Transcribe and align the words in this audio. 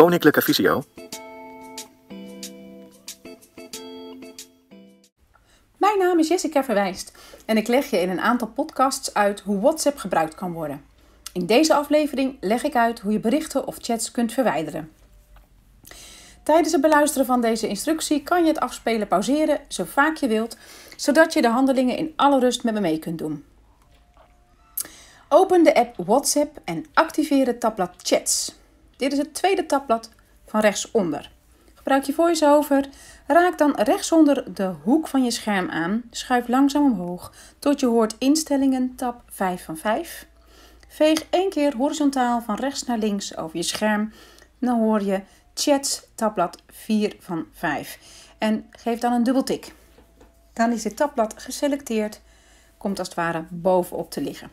Koninklijke 0.00 0.42
Visio. 0.42 0.82
Mijn 5.76 5.98
naam 5.98 6.18
is 6.18 6.28
Jessica 6.28 6.64
Verwijst 6.64 7.12
en 7.46 7.56
ik 7.56 7.68
leg 7.68 7.90
je 7.90 8.00
in 8.00 8.10
een 8.10 8.20
aantal 8.20 8.48
podcasts 8.48 9.14
uit 9.14 9.40
hoe 9.40 9.60
WhatsApp 9.60 9.98
gebruikt 9.98 10.34
kan 10.34 10.52
worden. 10.52 10.84
In 11.32 11.46
deze 11.46 11.74
aflevering 11.74 12.36
leg 12.40 12.62
ik 12.62 12.76
uit 12.76 13.00
hoe 13.00 13.12
je 13.12 13.20
berichten 13.20 13.66
of 13.66 13.76
chats 13.80 14.10
kunt 14.10 14.32
verwijderen. 14.32 14.92
Tijdens 16.42 16.72
het 16.72 16.80
beluisteren 16.80 17.26
van 17.26 17.40
deze 17.40 17.68
instructie 17.68 18.22
kan 18.22 18.42
je 18.42 18.48
het 18.48 18.60
afspelen 18.60 19.08
pauzeren 19.08 19.60
zo 19.68 19.84
vaak 19.84 20.16
je 20.16 20.28
wilt, 20.28 20.56
zodat 20.96 21.32
je 21.32 21.42
de 21.42 21.48
handelingen 21.48 21.96
in 21.96 22.12
alle 22.16 22.40
rust 22.40 22.64
met 22.64 22.74
me 22.74 22.80
mee 22.80 22.98
kunt 22.98 23.18
doen. 23.18 23.44
Open 25.28 25.64
de 25.64 25.74
app 25.74 25.96
WhatsApp 25.96 26.60
en 26.64 26.86
activeer 26.94 27.46
het 27.46 27.60
tabblad 27.60 27.94
Chats. 28.02 28.58
Dit 29.00 29.12
is 29.12 29.18
het 29.18 29.34
tweede 29.34 29.66
tabblad 29.66 30.10
van 30.46 30.60
rechtsonder. 30.60 31.30
Gebruik 31.74 32.04
je 32.04 32.12
VoiceOver, 32.12 32.88
raak 33.26 33.58
dan 33.58 33.74
rechtsonder 33.74 34.54
de 34.54 34.74
hoek 34.82 35.08
van 35.08 35.24
je 35.24 35.30
scherm 35.30 35.70
aan, 35.70 36.02
schuif 36.10 36.48
langzaam 36.48 36.84
omhoog 36.84 37.32
tot 37.58 37.80
je 37.80 37.86
hoort 37.86 38.16
Instellingen 38.18 38.94
tab 38.96 39.22
5 39.26 39.64
van 39.64 39.76
5. 39.76 40.26
Veeg 40.88 41.26
één 41.30 41.50
keer 41.50 41.76
horizontaal 41.76 42.42
van 42.42 42.54
rechts 42.54 42.84
naar 42.84 42.98
links 42.98 43.36
over 43.36 43.56
je 43.56 43.62
scherm, 43.62 44.12
dan 44.58 44.78
hoor 44.78 45.02
je 45.02 45.22
Chats 45.54 46.02
tabblad 46.14 46.62
4 46.68 47.16
van 47.18 47.46
5 47.52 47.98
en 48.38 48.66
geef 48.70 48.98
dan 48.98 49.12
een 49.12 49.22
dubbeltik. 49.22 49.72
Dan 50.52 50.72
is 50.72 50.82
dit 50.82 50.96
tabblad 50.96 51.34
geselecteerd, 51.36 52.20
komt 52.76 52.98
als 52.98 53.08
het 53.08 53.16
ware 53.16 53.44
bovenop 53.48 54.10
te 54.10 54.20
liggen. 54.20 54.50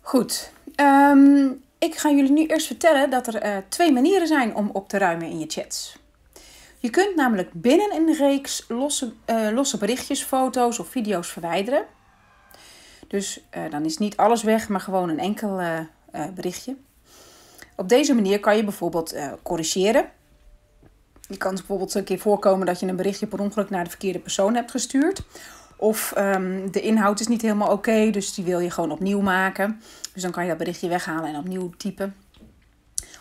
Goed, 0.00 0.52
um, 0.76 1.62
ik 1.80 1.96
ga 1.96 2.10
jullie 2.10 2.32
nu 2.32 2.46
eerst 2.46 2.66
vertellen 2.66 3.10
dat 3.10 3.26
er 3.26 3.44
uh, 3.44 3.56
twee 3.68 3.92
manieren 3.92 4.26
zijn 4.26 4.54
om 4.54 4.70
op 4.72 4.88
te 4.88 4.98
ruimen 4.98 5.28
in 5.28 5.38
je 5.38 5.46
chats. 5.48 5.96
Je 6.78 6.90
kunt 6.90 7.16
namelijk 7.16 7.52
binnen 7.52 7.94
een 7.94 8.14
reeks 8.14 8.64
losse, 8.68 9.12
uh, 9.26 9.48
losse 9.52 9.78
berichtjes, 9.78 10.22
foto's 10.22 10.78
of 10.78 10.88
video's 10.88 11.28
verwijderen. 11.28 11.84
Dus 13.08 13.40
uh, 13.56 13.70
dan 13.70 13.84
is 13.84 13.98
niet 13.98 14.16
alles 14.16 14.42
weg, 14.42 14.68
maar 14.68 14.80
gewoon 14.80 15.08
een 15.08 15.18
enkel 15.18 15.60
berichtje. 16.34 16.76
Op 17.76 17.88
deze 17.88 18.14
manier 18.14 18.40
kan 18.40 18.56
je 18.56 18.64
bijvoorbeeld 18.64 19.14
corrigeren. 19.42 20.10
Je 21.28 21.36
kan 21.36 21.54
bijvoorbeeld 21.54 21.94
een 21.94 22.04
keer 22.04 22.18
voorkomen 22.18 22.66
dat 22.66 22.80
je 22.80 22.86
een 22.86 22.96
berichtje 22.96 23.26
per 23.26 23.40
ongeluk 23.40 23.70
naar 23.70 23.84
de 23.84 23.90
verkeerde 23.90 24.18
persoon 24.18 24.54
hebt 24.54 24.70
gestuurd. 24.70 25.22
Of 25.76 26.14
um, 26.18 26.72
de 26.72 26.80
inhoud 26.80 27.20
is 27.20 27.26
niet 27.26 27.42
helemaal 27.42 27.72
oké, 27.72 28.10
dus 28.10 28.34
die 28.34 28.44
wil 28.44 28.58
je 28.58 28.70
gewoon 28.70 28.90
opnieuw 28.90 29.20
maken. 29.20 29.82
Dus 30.20 30.28
dan 30.28 30.38
kan 30.38 30.48
je 30.48 30.56
dat 30.56 30.64
berichtje 30.66 30.88
weghalen 30.88 31.28
en 31.28 31.36
opnieuw 31.36 31.70
typen. 31.76 32.16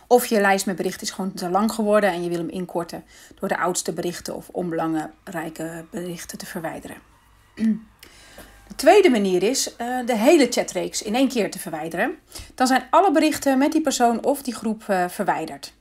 Of 0.08 0.26
je 0.26 0.42
lijst 0.42 0.66
met 0.66 0.76
berichten 0.76 1.02
is 1.02 1.12
gewoon 1.12 1.34
te 1.34 1.50
lang 1.50 1.72
geworden 1.72 2.12
en 2.12 2.24
je 2.24 2.30
wil 2.30 2.38
hem 2.38 2.50
inkorten 2.50 3.04
door 3.40 3.50
de 3.50 3.58
oudste 3.58 3.94
berichten 3.94 4.36
of 4.36 4.50
onbelangrijke 4.50 5.86
berichten 5.92 6.38
te 6.38 6.46
verwijderen. 6.46 6.98
De 8.68 8.76
tweede 8.76 9.10
manier 9.10 9.44
is 9.44 9.76
uh, 9.82 10.06
de 10.06 10.16
hele 10.16 10.48
chatreeks 10.50 11.02
in 11.02 11.16
één 11.16 11.28
keer 11.28 11.52
te 11.52 11.60
verwijderen. 11.60 12.16
Dan 12.56 12.68
zijn 12.68 12.88
alle 12.90 13.12
berichten 13.12 13.58
met 13.58 13.72
die 13.72 13.82
persoon 13.82 14.24
of 14.24 14.42
die 14.42 14.56
groep 14.56 14.84
uh, 14.90 15.08
verwijderd. 15.08 15.74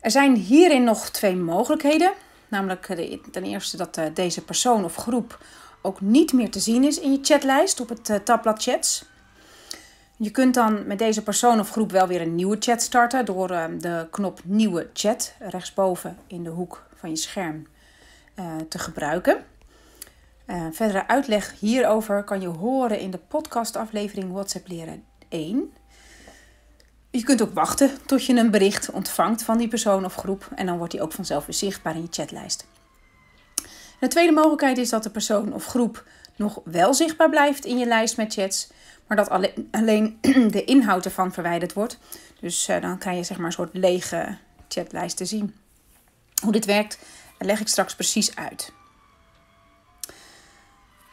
Er 0.00 0.10
zijn 0.10 0.34
hierin 0.36 0.84
nog 0.84 1.10
twee 1.10 1.36
mogelijkheden. 1.36 2.12
Namelijk 2.48 2.86
de, 2.86 3.20
ten 3.30 3.44
eerste 3.44 3.76
dat 3.76 4.00
deze 4.14 4.44
persoon 4.44 4.84
of 4.84 4.96
groep 4.96 5.44
ook 5.82 6.00
niet 6.00 6.32
meer 6.32 6.50
te 6.50 6.60
zien 6.60 6.84
is 6.84 7.00
in 7.00 7.12
je 7.12 7.18
chatlijst 7.22 7.80
op 7.80 7.88
het 7.88 8.24
tabblad 8.24 8.62
chats. 8.62 9.10
Je 10.22 10.30
kunt 10.30 10.54
dan 10.54 10.86
met 10.86 10.98
deze 10.98 11.22
persoon 11.22 11.60
of 11.60 11.70
groep 11.70 11.90
wel 11.90 12.06
weer 12.06 12.20
een 12.20 12.34
nieuwe 12.34 12.56
chat 12.60 12.82
starten 12.82 13.24
door 13.24 13.50
uh, 13.50 13.64
de 13.78 14.06
knop 14.10 14.40
nieuwe 14.44 14.90
chat 14.92 15.34
rechtsboven 15.38 16.18
in 16.26 16.42
de 16.42 16.50
hoek 16.50 16.86
van 16.94 17.10
je 17.10 17.16
scherm 17.16 17.66
uh, 18.38 18.44
te 18.68 18.78
gebruiken. 18.78 19.44
verdere 20.72 21.08
uitleg 21.08 21.54
hierover 21.58 22.24
kan 22.24 22.40
je 22.40 22.46
horen 22.46 22.98
in 22.98 23.10
de 23.10 23.18
podcastaflevering 23.18 24.32
WhatsApp 24.32 24.68
leren 24.68 25.04
1. 25.28 25.72
Je 27.10 27.22
kunt 27.22 27.42
ook 27.42 27.54
wachten 27.54 27.90
tot 28.06 28.24
je 28.24 28.36
een 28.36 28.50
bericht 28.50 28.90
ontvangt 28.90 29.42
van 29.42 29.58
die 29.58 29.68
persoon 29.68 30.04
of 30.04 30.14
groep 30.14 30.48
en 30.54 30.66
dan 30.66 30.76
wordt 30.76 30.92
die 30.92 31.02
ook 31.02 31.12
vanzelf 31.12 31.46
weer 31.46 31.54
zichtbaar 31.54 31.94
in 31.94 32.02
je 32.02 32.08
chatlijst. 32.10 32.66
De 34.00 34.08
tweede 34.08 34.32
mogelijkheid 34.32 34.78
is 34.78 34.90
dat 34.90 35.02
de 35.02 35.10
persoon 35.10 35.52
of 35.52 35.66
groep 35.66 36.04
nog 36.36 36.60
wel 36.64 36.94
zichtbaar 36.94 37.30
blijft 37.30 37.64
in 37.64 37.78
je 37.78 37.86
lijst 37.86 38.16
met 38.16 38.32
chats, 38.32 38.70
maar 39.12 39.24
dat 39.24 39.32
alleen, 39.32 39.68
alleen 39.70 40.18
de 40.56 40.64
inhoud 40.64 41.04
ervan 41.04 41.32
verwijderd 41.32 41.72
wordt. 41.72 41.98
Dus 42.40 42.68
uh, 42.68 42.80
dan 42.80 42.98
kan 42.98 43.16
je 43.16 43.22
zeg 43.22 43.36
maar 43.36 43.46
een 43.46 43.52
soort 43.52 43.74
lege 43.74 44.36
chatlijst 44.68 45.16
te 45.16 45.24
zien. 45.24 45.54
Hoe 46.42 46.52
dit 46.52 46.64
werkt, 46.64 46.98
leg 47.38 47.60
ik 47.60 47.68
straks 47.68 47.94
precies 47.94 48.36
uit. 48.36 48.72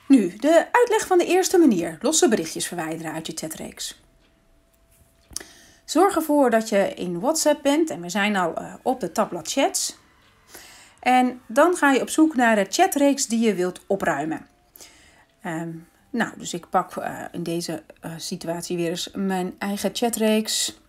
Nu, 0.08 0.36
de 0.36 0.68
uitleg 0.72 1.08
van 1.08 1.18
de 1.18 1.26
eerste 1.26 1.58
manier: 1.58 1.98
losse 2.02 2.28
berichtjes 2.28 2.68
verwijderen 2.68 3.14
uit 3.14 3.28
je 3.28 3.34
chatreeks. 3.36 4.02
Zorg 5.86 6.16
ervoor 6.16 6.50
dat 6.50 6.70
je 6.70 6.94
in 6.94 7.20
WhatsApp 7.20 7.64
bent 7.64 7.90
en 7.90 8.02
we 8.02 8.10
zijn 8.10 8.36
al 8.36 8.62
uh, 8.62 8.74
op 8.82 9.00
de 9.00 9.12
tabblad 9.12 9.52
chats. 9.52 9.98
En 11.00 11.42
dan 11.48 11.76
ga 11.76 11.92
je 11.92 12.02
op 12.02 12.10
zoek 12.10 12.36
naar 12.36 12.56
de 12.56 12.66
chatreeks 12.70 13.28
die 13.28 13.40
je 13.40 13.54
wilt 13.54 13.80
opruimen. 13.88 14.48
Um, 15.46 15.88
nou, 16.10 16.32
dus 16.38 16.54
ik 16.54 16.70
pak 16.70 16.96
uh, 16.96 17.22
in 17.32 17.44
deze 17.44 17.84
uh, 18.06 18.12
situatie 18.18 18.78
weer 18.78 18.90
eens 18.90 19.10
mijn 19.14 19.56
eigen 19.58 19.90
chatreeks. 19.94 20.80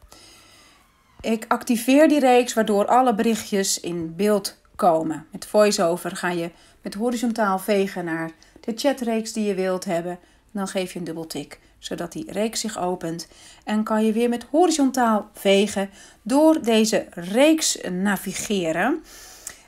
Ik 1.21 1.45
activeer 1.49 2.09
die 2.09 2.21
reeks 2.21 2.55
waardoor 2.55 2.87
alle 2.87 3.15
berichtjes 3.15 3.81
in 3.81 4.17
beeld 4.17 4.57
komen. 4.77 5.27
Met 5.33 5.47
voiceover 5.47 6.17
ga 6.17 6.31
je 6.31 6.51
met 6.83 6.95
horizontaal 6.95 7.59
vegen 7.59 8.05
naar 8.05 8.31
de 8.61 8.73
chatreeks 8.77 9.33
die 9.33 9.47
je 9.47 9.55
wilt 9.55 9.85
hebben. 9.85 10.19
Dan 10.51 10.69
geef 10.69 10.93
je 10.93 10.99
een 10.99 11.05
dubbeltik 11.05 11.61
zodat 11.81 12.13
die 12.13 12.33
reeks 12.33 12.61
zich 12.61 12.79
opent. 12.79 13.29
En 13.65 13.83
kan 13.83 14.05
je 14.05 14.13
weer 14.13 14.29
met 14.29 14.47
horizontaal 14.51 15.31
vegen 15.33 15.91
door 16.23 16.63
deze 16.63 17.07
reeks 17.11 17.79
navigeren. 17.91 19.03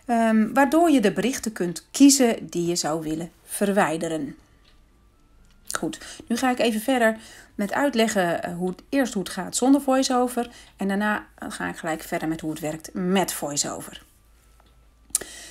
Um, 0.07 0.55
waardoor 0.55 0.91
je 0.91 1.01
de 1.01 1.13
berichten 1.13 1.53
kunt 1.53 1.87
kiezen 1.91 2.47
die 2.51 2.67
je 2.67 2.77
zou 2.77 3.03
willen 3.03 3.31
verwijderen. 3.45 4.37
Goed, 5.83 5.99
nu 6.27 6.37
ga 6.37 6.51
ik 6.51 6.59
even 6.59 6.81
verder 6.81 7.17
met 7.55 7.73
uitleggen 7.73 8.43
eh, 8.43 8.55
hoe 8.57 8.75
eerst 8.89 9.15
hoe 9.15 9.23
het 9.23 9.33
gaat 9.33 9.57
zonder 9.57 9.81
voiceover. 9.81 10.51
En 10.77 10.89
daarna 10.89 11.27
ga 11.49 11.69
ik 11.69 11.77
gelijk 11.77 12.03
verder 12.03 12.29
met 12.29 12.41
hoe 12.41 12.51
het 12.51 12.61
werkt 12.61 12.91
met 12.93 13.33
voiceover. 13.33 14.03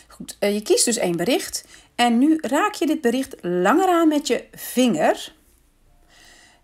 Goed, 0.07 0.37
eh, 0.39 0.53
je 0.53 0.61
kiest 0.61 0.85
dus 0.85 0.97
één 0.97 1.17
bericht. 1.17 1.65
En 1.95 2.17
nu 2.17 2.37
raak 2.41 2.73
je 2.73 2.85
dit 2.85 3.01
bericht 3.01 3.35
langer 3.41 3.87
aan 3.87 4.07
met 4.07 4.27
je 4.27 4.45
vinger. 4.53 5.33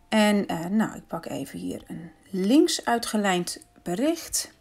En 0.09 0.45
nou, 0.69 0.95
ik 0.95 1.07
pak 1.07 1.25
even 1.25 1.59
hier 1.59 1.81
een 1.87 2.11
links 2.29 2.85
uitgelijnd 2.85 3.59
bericht. 3.83 4.51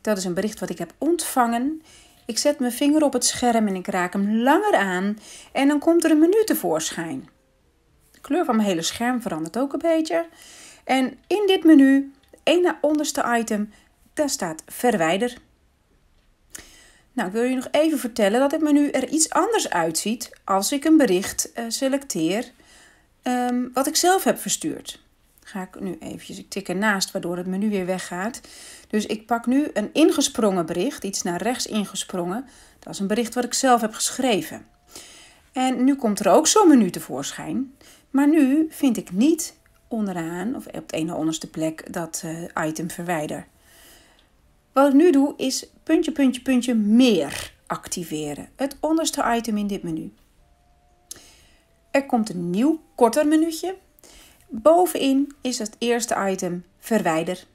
Dat 0.00 0.16
is 0.16 0.24
een 0.24 0.34
bericht 0.34 0.60
wat 0.60 0.70
ik 0.70 0.78
heb 0.78 0.92
ontvangen. 0.98 1.82
Ik 2.26 2.38
zet 2.38 2.58
mijn 2.58 2.72
vinger 2.72 3.02
op 3.02 3.12
het 3.12 3.24
scherm 3.24 3.66
en 3.68 3.74
ik 3.74 3.86
raak 3.86 4.12
hem 4.12 4.36
langer 4.36 4.74
aan. 4.74 5.18
En 5.52 5.68
dan 5.68 5.78
komt 5.78 6.04
er 6.04 6.10
een 6.10 6.18
menu 6.18 6.44
tevoorschijn. 6.44 7.32
Kleur 8.24 8.44
van 8.44 8.56
mijn 8.56 8.68
hele 8.68 8.82
scherm 8.82 9.22
verandert 9.22 9.58
ook 9.58 9.72
een 9.72 9.78
beetje. 9.78 10.26
En 10.84 11.18
in 11.26 11.42
dit 11.46 11.64
menu, 11.64 12.12
één 12.42 12.62
na 12.62 12.78
onderste 12.80 13.36
item, 13.38 13.72
daar 14.14 14.28
staat 14.28 14.62
verwijder. 14.66 15.36
Nou, 17.12 17.28
ik 17.28 17.34
wil 17.34 17.42
je 17.42 17.54
nog 17.54 17.68
even 17.70 17.98
vertellen 17.98 18.40
dat 18.40 18.50
dit 18.50 18.60
menu 18.60 18.90
er 18.90 19.08
iets 19.08 19.30
anders 19.30 19.70
uitziet 19.70 20.30
als 20.44 20.72
ik 20.72 20.84
een 20.84 20.96
bericht 20.96 21.50
uh, 21.54 21.64
selecteer 21.68 22.50
um, 23.22 23.70
wat 23.72 23.86
ik 23.86 23.96
zelf 23.96 24.24
heb 24.24 24.38
verstuurd. 24.38 25.02
Ga 25.42 25.62
ik 25.62 25.80
nu 25.80 25.96
eventjes, 26.00 26.38
ik 26.38 26.50
tik 26.50 26.68
ernaast 26.68 27.10
waardoor 27.10 27.36
het 27.36 27.46
menu 27.46 27.70
weer 27.70 27.86
weggaat. 27.86 28.40
Dus 28.88 29.06
ik 29.06 29.26
pak 29.26 29.46
nu 29.46 29.70
een 29.72 29.90
ingesprongen 29.92 30.66
bericht, 30.66 31.04
iets 31.04 31.22
naar 31.22 31.42
rechts 31.42 31.66
ingesprongen. 31.66 32.46
Dat 32.78 32.92
is 32.92 32.98
een 32.98 33.06
bericht 33.06 33.34
wat 33.34 33.44
ik 33.44 33.54
zelf 33.54 33.80
heb 33.80 33.94
geschreven. 33.94 34.66
En 35.52 35.84
nu 35.84 35.94
komt 35.94 36.20
er 36.20 36.30
ook 36.30 36.46
zo'n 36.46 36.68
menu 36.68 36.90
tevoorschijn. 36.90 37.74
Maar 38.14 38.28
nu 38.28 38.66
vind 38.70 38.96
ik 38.96 39.12
niet 39.12 39.56
onderaan, 39.88 40.56
of 40.56 40.66
op 40.66 40.88
de 40.88 40.96
ene 40.96 41.14
onderste 41.14 41.50
plek, 41.50 41.92
dat 41.92 42.22
uh, 42.24 42.66
item 42.66 42.90
verwijder. 42.90 43.46
Wat 44.72 44.88
ik 44.88 44.94
nu 44.94 45.10
doe 45.10 45.34
is 45.36 45.66
puntje, 45.82 46.12
puntje, 46.12 46.42
puntje 46.42 46.74
meer 46.74 47.52
activeren. 47.66 48.48
Het 48.56 48.76
onderste 48.80 49.34
item 49.36 49.56
in 49.56 49.66
dit 49.66 49.82
menu. 49.82 50.12
Er 51.90 52.06
komt 52.06 52.28
een 52.28 52.50
nieuw 52.50 52.80
korter 52.94 53.26
menuutje. 53.26 53.76
Bovenin 54.48 55.32
is 55.40 55.58
het 55.58 55.76
eerste 55.78 56.28
item 56.30 56.64
verwijder. 56.78 57.46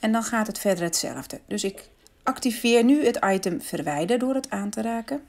En 0.00 0.12
dan 0.12 0.22
gaat 0.22 0.46
het 0.46 0.58
verder 0.58 0.84
hetzelfde. 0.84 1.40
Dus 1.46 1.64
ik 1.64 1.88
activeer 2.22 2.84
nu 2.84 3.04
het 3.04 3.18
item 3.24 3.62
verwijder 3.62 4.18
door 4.18 4.34
het 4.34 4.50
aan 4.50 4.70
te 4.70 4.82
raken. 4.82 5.22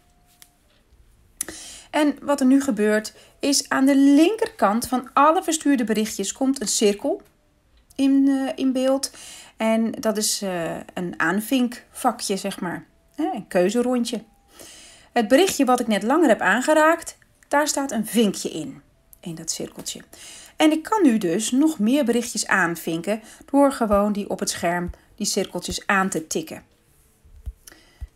En 1.91 2.17
wat 2.21 2.39
er 2.39 2.45
nu 2.45 2.61
gebeurt 2.61 3.13
is 3.39 3.69
aan 3.69 3.85
de 3.85 3.95
linkerkant 3.95 4.87
van 4.87 5.09
alle 5.13 5.43
verstuurde 5.43 5.83
berichtjes 5.83 6.31
komt 6.31 6.61
een 6.61 6.67
cirkel 6.67 7.21
in, 7.95 8.27
uh, 8.27 8.49
in 8.55 8.71
beeld. 8.71 9.11
En 9.57 9.91
dat 9.91 10.17
is 10.17 10.43
uh, 10.43 10.75
een 10.93 11.13
aanvinkvakje, 11.17 12.37
zeg 12.37 12.59
maar. 12.59 12.85
Een 13.15 13.47
keuzerondje. 13.47 14.23
Het 15.13 15.27
berichtje 15.27 15.65
wat 15.65 15.79
ik 15.79 15.87
net 15.87 16.03
langer 16.03 16.27
heb 16.27 16.41
aangeraakt, 16.41 17.17
daar 17.47 17.67
staat 17.67 17.91
een 17.91 18.05
vinkje 18.05 18.49
in. 18.49 18.81
In 19.19 19.35
dat 19.35 19.51
cirkeltje. 19.51 20.01
En 20.55 20.71
ik 20.71 20.83
kan 20.83 21.03
nu 21.03 21.17
dus 21.17 21.51
nog 21.51 21.79
meer 21.79 22.05
berichtjes 22.05 22.47
aanvinken 22.47 23.21
door 23.51 23.71
gewoon 23.71 24.13
die 24.13 24.29
op 24.29 24.39
het 24.39 24.49
scherm 24.49 24.89
die 25.15 25.25
cirkeltjes 25.25 25.87
aan 25.87 26.09
te 26.09 26.27
tikken. 26.27 26.63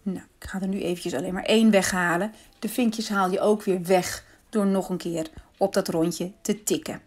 Nou, 0.03 0.25
ik 0.39 0.47
ga 0.47 0.61
er 0.61 0.67
nu 0.67 0.81
eventjes 0.81 1.13
alleen 1.13 1.33
maar 1.33 1.43
één 1.43 1.71
weghalen. 1.71 2.33
De 2.59 2.69
vinkjes 2.69 3.09
haal 3.09 3.31
je 3.31 3.39
ook 3.39 3.63
weer 3.63 3.83
weg 3.83 4.25
door 4.49 4.65
nog 4.65 4.89
een 4.89 4.97
keer 4.97 5.27
op 5.57 5.73
dat 5.73 5.87
rondje 5.87 6.31
te 6.41 6.63
tikken. 6.63 7.01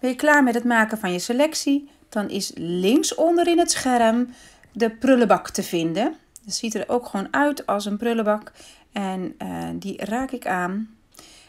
Ben 0.00 0.10
je 0.10 0.16
klaar 0.16 0.42
met 0.42 0.54
het 0.54 0.64
maken 0.64 0.98
van 0.98 1.12
je 1.12 1.18
selectie? 1.18 1.88
Dan 2.08 2.30
is 2.30 2.52
links 2.54 3.14
onder 3.14 3.48
in 3.48 3.58
het 3.58 3.70
scherm 3.70 4.28
de 4.72 4.90
prullenbak 4.90 5.50
te 5.50 5.62
vinden. 5.62 6.14
Het 6.44 6.54
ziet 6.54 6.74
er 6.74 6.88
ook 6.88 7.06
gewoon 7.06 7.28
uit 7.30 7.66
als 7.66 7.84
een 7.84 7.96
prullenbak. 7.96 8.52
En 8.92 9.34
uh, 9.42 9.68
die 9.74 10.04
raak 10.04 10.30
ik 10.30 10.46
aan. 10.46 10.96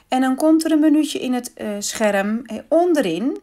En 0.07 0.21
dan 0.21 0.35
komt 0.35 0.65
er 0.65 0.71
een 0.71 0.79
minuutje 0.79 1.19
in 1.19 1.33
het 1.33 1.51
uh, 1.57 1.69
scherm 1.79 2.45
eh, 2.45 2.57
onderin. 2.67 3.39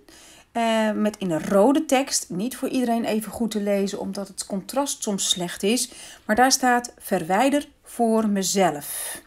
Uh, 0.57 0.93
met 0.93 1.17
in 1.19 1.31
een 1.31 1.49
rode 1.49 1.85
tekst. 1.85 2.31
Niet 2.31 2.57
voor 2.57 2.69
iedereen 2.69 3.05
even 3.05 3.33
goed 3.33 3.51
te 3.51 3.61
lezen, 3.61 4.01
omdat 4.01 4.29
het 4.29 4.47
contrast 4.47 5.03
soms 5.03 5.29
slecht 5.29 5.63
is. 5.63 5.93
Maar 6.25 6.37
daar 6.37 6.53
staat 6.53 6.95
verwijder 6.99 7.69
voor 7.83 8.29
mezelf. 8.29 9.21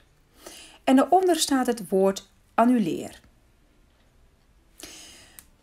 En 0.83 0.95
daaronder 0.95 1.35
staat 1.35 1.67
het 1.67 1.89
woord 1.89 2.29
annuleer. 2.53 3.19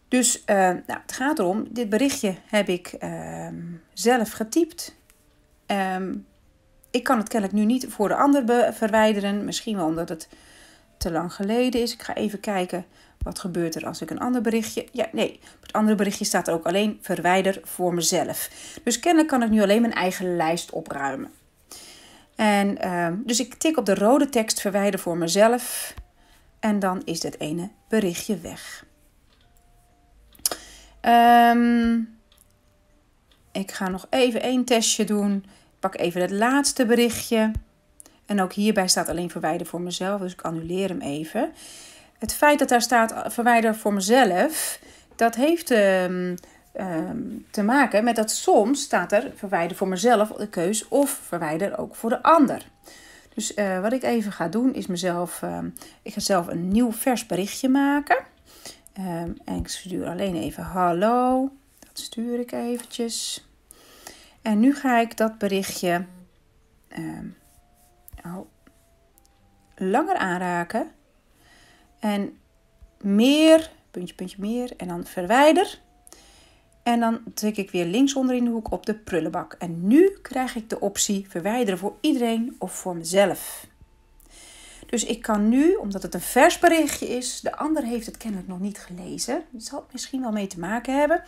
Dus 0.08 0.40
uh, 0.40 0.56
nou, 0.56 1.00
het 1.02 1.12
gaat 1.12 1.38
erom, 1.38 1.66
dit 1.70 1.88
berichtje 1.88 2.34
heb 2.46 2.68
ik 2.68 2.96
uh, 3.00 3.48
zelf 3.92 4.30
getypt. 4.30 4.94
Um, 5.66 6.26
ik 6.90 7.04
kan 7.04 7.18
het 7.18 7.28
kennelijk 7.28 7.58
nu 7.58 7.64
niet 7.64 7.86
voor 7.88 8.08
de 8.08 8.16
ander 8.16 8.74
verwijderen. 8.74 9.44
Misschien 9.44 9.76
wel 9.76 9.86
omdat 9.86 10.08
het 10.08 10.28
te 10.98 11.10
lang 11.10 11.32
geleden 11.32 11.80
is. 11.80 11.92
Ik 11.92 12.02
ga 12.02 12.14
even 12.14 12.40
kijken 12.40 12.84
wat 13.26 13.38
gebeurt 13.38 13.74
er 13.74 13.86
als 13.86 14.00
ik 14.00 14.10
een 14.10 14.18
ander 14.18 14.40
berichtje... 14.40 14.86
Ja, 14.92 15.08
nee, 15.12 15.40
het 15.60 15.72
andere 15.72 15.96
berichtje 15.96 16.24
staat 16.24 16.48
er 16.48 16.54
ook 16.54 16.66
alleen 16.66 16.98
verwijder 17.02 17.60
voor 17.64 17.94
mezelf. 17.94 18.50
Dus 18.84 19.00
kennelijk 19.00 19.28
kan 19.28 19.42
ik 19.42 19.50
nu 19.50 19.62
alleen 19.62 19.80
mijn 19.80 19.92
eigen 19.92 20.36
lijst 20.36 20.70
opruimen. 20.70 21.30
En, 22.36 22.78
uh, 22.84 23.08
dus 23.24 23.40
ik 23.40 23.54
tik 23.54 23.76
op 23.76 23.86
de 23.86 23.94
rode 23.94 24.28
tekst 24.28 24.60
verwijder 24.60 25.00
voor 25.00 25.16
mezelf. 25.16 25.94
En 26.60 26.78
dan 26.78 27.02
is 27.04 27.22
het 27.22 27.40
ene 27.40 27.70
berichtje 27.88 28.38
weg. 28.38 28.84
Um, 31.02 32.18
ik 33.52 33.72
ga 33.72 33.88
nog 33.88 34.06
even 34.10 34.42
één 34.42 34.64
testje 34.64 35.04
doen. 35.04 35.36
Ik 35.46 35.80
pak 35.80 35.96
even 35.96 36.20
het 36.20 36.30
laatste 36.30 36.86
berichtje. 36.86 37.50
En 38.26 38.40
ook 38.40 38.52
hierbij 38.52 38.88
staat 38.88 39.08
alleen 39.08 39.30
verwijder 39.30 39.66
voor 39.66 39.80
mezelf. 39.80 40.20
Dus 40.20 40.32
ik 40.32 40.40
annuleer 40.40 40.88
hem 40.88 41.00
even. 41.00 41.52
Het 42.18 42.34
feit 42.34 42.58
dat 42.58 42.68
daar 42.68 42.82
staat 42.82 43.32
verwijder 43.32 43.74
voor 43.74 43.92
mezelf. 43.92 44.80
Dat 45.16 45.34
heeft 45.34 45.70
um, 45.70 46.34
um, 46.74 47.46
te 47.50 47.62
maken 47.62 48.04
met 48.04 48.16
dat 48.16 48.30
soms 48.30 48.82
staat 48.82 49.12
er 49.12 49.32
verwijder 49.34 49.76
voor 49.76 49.88
mezelf 49.88 50.28
de 50.28 50.48
keus. 50.48 50.88
Of 50.88 51.10
verwijder 51.10 51.78
ook 51.78 51.94
voor 51.94 52.10
de 52.10 52.22
ander. 52.22 52.66
Dus 53.34 53.56
uh, 53.56 53.80
wat 53.80 53.92
ik 53.92 54.02
even 54.02 54.32
ga 54.32 54.48
doen 54.48 54.74
is 54.74 54.86
mezelf. 54.86 55.42
Um, 55.42 55.74
ik 56.02 56.12
ga 56.12 56.20
zelf 56.20 56.46
een 56.46 56.68
nieuw 56.68 56.92
vers 56.92 57.26
berichtje 57.26 57.68
maken. 57.68 58.24
En 59.44 59.56
ik 59.58 59.68
stuur 59.68 60.06
alleen 60.06 60.36
even 60.36 60.62
hallo. 60.62 61.50
Dat 61.78 61.98
stuur 61.98 62.38
ik 62.40 62.52
eventjes. 62.52 63.46
En 64.42 64.60
nu 64.60 64.74
ga 64.74 64.98
ik 64.98 65.16
dat 65.16 65.38
berichtje 65.38 66.04
oh, 68.24 68.46
langer 69.76 70.16
aanraken. 70.16 70.90
En 71.98 72.38
meer, 73.00 73.70
puntje, 73.90 74.14
puntje, 74.14 74.36
meer. 74.40 74.72
En 74.76 74.88
dan 74.88 75.06
verwijder. 75.06 75.78
En 76.82 77.00
dan 77.00 77.20
tik 77.34 77.56
ik 77.56 77.70
weer 77.70 77.84
linksonder 77.84 78.36
in 78.36 78.44
de 78.44 78.50
hoek 78.50 78.70
op 78.70 78.86
de 78.86 78.94
prullenbak. 78.94 79.56
En 79.58 79.86
nu 79.86 80.18
krijg 80.22 80.56
ik 80.56 80.70
de 80.70 80.80
optie 80.80 81.26
verwijderen 81.28 81.78
voor 81.78 81.96
iedereen 82.00 82.56
of 82.58 82.72
voor 82.72 82.96
mezelf. 82.96 83.66
Dus 84.86 85.04
ik 85.04 85.22
kan 85.22 85.48
nu, 85.48 85.74
omdat 85.74 86.02
het 86.02 86.14
een 86.14 86.20
vers 86.20 86.58
berichtje 86.58 87.08
is, 87.08 87.40
de 87.40 87.56
ander 87.56 87.82
heeft 87.82 88.06
het 88.06 88.16
kennelijk 88.16 88.48
nog 88.48 88.60
niet 88.60 88.78
gelezen. 88.78 89.44
Dat 89.50 89.62
zal 89.62 89.86
misschien 89.92 90.20
wel 90.20 90.32
mee 90.32 90.46
te 90.46 90.58
maken 90.58 90.98
hebben. 90.98 91.22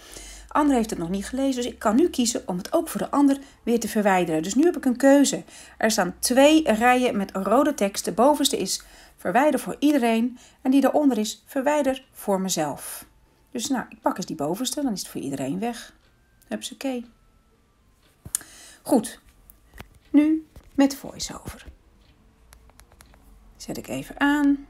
De 0.48 0.54
ander 0.54 0.76
heeft 0.76 0.90
het 0.90 0.98
nog 0.98 1.08
niet 1.08 1.26
gelezen, 1.26 1.62
dus 1.62 1.72
ik 1.72 1.78
kan 1.78 1.96
nu 1.96 2.08
kiezen 2.08 2.42
om 2.46 2.56
het 2.56 2.72
ook 2.72 2.88
voor 2.88 3.00
de 3.00 3.10
ander 3.10 3.38
weer 3.62 3.80
te 3.80 3.88
verwijderen. 3.88 4.42
Dus 4.42 4.54
nu 4.54 4.64
heb 4.64 4.76
ik 4.76 4.84
een 4.84 4.96
keuze. 4.96 5.42
Er 5.78 5.90
staan 5.90 6.14
twee 6.18 6.72
rijen 6.72 7.16
met 7.16 7.30
rode 7.32 7.74
tekst. 7.74 8.04
De 8.04 8.12
bovenste 8.12 8.58
is 8.58 8.82
verwijder 9.16 9.60
voor 9.60 9.76
iedereen 9.78 10.38
en 10.62 10.70
die 10.70 10.80
daaronder 10.80 11.18
is 11.18 11.42
verwijder 11.46 12.04
voor 12.12 12.40
mezelf. 12.40 13.04
Dus 13.50 13.68
nou, 13.68 13.84
ik 13.88 14.00
pak 14.00 14.16
eens 14.16 14.26
die 14.26 14.36
bovenste, 14.36 14.82
dan 14.82 14.92
is 14.92 15.00
het 15.00 15.08
voor 15.08 15.20
iedereen 15.20 15.58
weg. 15.58 15.94
oké. 16.72 17.02
Goed, 18.82 19.20
nu 20.10 20.46
met 20.74 20.96
voice-over. 20.96 21.66
Zet 23.56 23.76
ik 23.76 23.88
even 23.88 24.20
aan. 24.20 24.66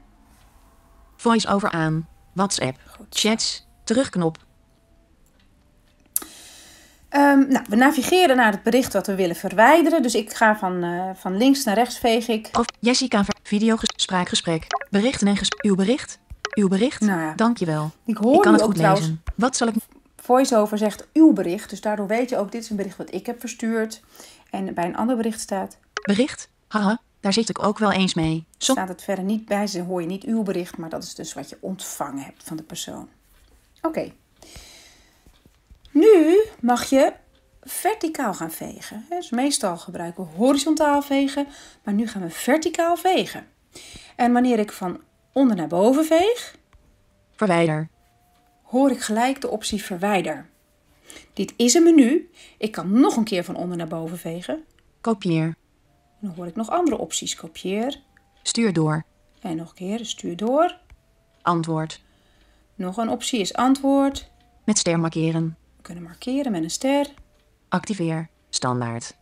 Voice-over 1.15 1.71
aan. 1.71 2.07
WhatsApp. 2.33 2.79
Goed. 2.85 3.07
Chats. 3.09 3.67
Terugknop. 3.83 4.47
Um, 7.11 7.47
nou, 7.47 7.65
we 7.69 7.75
navigeren 7.75 8.35
naar 8.35 8.51
het 8.51 8.63
bericht 8.63 8.93
wat 8.93 9.07
we 9.07 9.15
willen 9.15 9.35
verwijderen. 9.35 10.01
Dus 10.01 10.15
ik 10.15 10.33
ga 10.33 10.57
van, 10.57 10.83
uh, 10.83 11.09
van 11.15 11.37
links 11.37 11.63
naar 11.63 11.75
rechts 11.75 11.97
veeg 11.97 12.27
ik. 12.27 12.49
Of 12.51 12.65
Jessica, 12.79 13.25
video, 13.43 13.75
spraakgesprek. 13.95 14.67
Berichten 14.89 15.27
en 15.27 15.37
gesprek. 15.37 15.65
Uw 15.65 15.75
bericht. 15.75 16.19
Uw 16.55 16.67
bericht. 16.67 17.01
Nou 17.01 17.21
ja. 17.21 17.33
Dankjewel. 17.35 17.91
Ik 18.05 18.17
hoor 18.17 18.35
ik 18.35 18.41
kan 18.41 18.53
het 18.53 18.61
goed 18.61 18.77
lezen. 18.77 19.23
Wat 19.35 19.55
zal 19.55 19.67
ik... 19.67 19.75
Voice-over 20.15 20.77
zegt 20.77 21.07
uw 21.13 21.33
bericht. 21.33 21.69
Dus 21.69 21.81
daardoor 21.81 22.07
weet 22.07 22.29
je 22.29 22.37
ook, 22.37 22.51
dit 22.51 22.63
is 22.63 22.69
een 22.69 22.75
bericht 22.75 22.97
wat 22.97 23.13
ik 23.13 23.25
heb 23.25 23.39
verstuurd. 23.39 24.01
En 24.49 24.73
bij 24.73 24.85
een 24.85 24.97
ander 24.97 25.15
bericht 25.15 25.39
staat... 25.39 25.77
Bericht. 25.93 26.49
Haha. 26.67 26.99
Daar 27.19 27.33
zit 27.33 27.49
ik 27.49 27.63
ook 27.63 27.77
wel 27.77 27.91
eens 27.91 28.13
mee. 28.13 28.45
Som 28.57 28.75
staat 28.75 28.87
het 28.87 29.03
verder 29.03 29.23
niet 29.23 29.45
bij, 29.45 29.67
ze 29.67 29.81
hoor 29.81 30.01
je 30.01 30.07
niet 30.07 30.23
uw 30.23 30.43
bericht, 30.43 30.77
maar 30.77 30.89
dat 30.89 31.03
is 31.03 31.15
dus 31.15 31.33
wat 31.33 31.49
je 31.49 31.57
ontvangen 31.61 32.23
hebt 32.23 32.43
van 32.43 32.57
de 32.57 32.63
persoon. 32.63 33.07
Oké. 33.81 33.87
Okay. 33.87 34.13
Nu 35.91 36.43
mag 36.59 36.89
je 36.89 37.13
verticaal 37.61 38.33
gaan 38.33 38.51
vegen. 38.51 39.05
Dus 39.09 39.29
meestal 39.29 39.77
gebruiken 39.77 40.23
we 40.23 40.37
horizontaal 40.37 41.01
vegen, 41.01 41.47
maar 41.83 41.93
nu 41.93 42.07
gaan 42.07 42.21
we 42.21 42.29
verticaal 42.29 42.97
vegen. 42.97 43.47
En 44.15 44.33
wanneer 44.33 44.59
ik 44.59 44.71
van 44.71 45.01
onder 45.33 45.55
naar 45.55 45.67
boven 45.67 46.05
veeg, 46.05 46.55
verwijder, 47.35 47.89
hoor 48.63 48.91
ik 48.91 48.99
gelijk 48.99 49.41
de 49.41 49.49
optie 49.49 49.83
verwijder. 49.83 50.49
Dit 51.33 51.53
is 51.55 51.73
een 51.73 51.83
menu. 51.83 52.29
Ik 52.57 52.71
kan 52.71 52.99
nog 52.99 53.15
een 53.15 53.23
keer 53.23 53.43
van 53.43 53.55
onder 53.55 53.77
naar 53.77 53.87
boven 53.87 54.17
vegen. 54.17 54.63
Kopieer. 55.01 55.55
Dan 56.19 56.33
hoor 56.35 56.47
ik 56.47 56.55
nog 56.55 56.69
andere 56.69 56.97
opties. 56.97 57.35
Kopieer. 57.35 58.01
Stuur 58.41 58.73
door. 58.73 59.03
En 59.41 59.55
nog 59.55 59.69
een 59.69 59.75
keer, 59.75 60.05
stuur 60.05 60.37
door. 60.37 60.77
Antwoord. 61.41 62.01
Nog 62.75 62.97
een 62.97 63.09
optie 63.09 63.39
is 63.39 63.53
antwoord. 63.53 64.31
Met 64.63 64.77
ster 64.77 64.99
markeren. 64.99 65.57
We 65.79 65.85
kunnen 65.85 66.03
markeren 66.03 66.51
met 66.51 66.63
een 66.63 66.69
ster. 66.69 67.07
Activeer. 67.69 68.29
Standaard. 68.49 69.15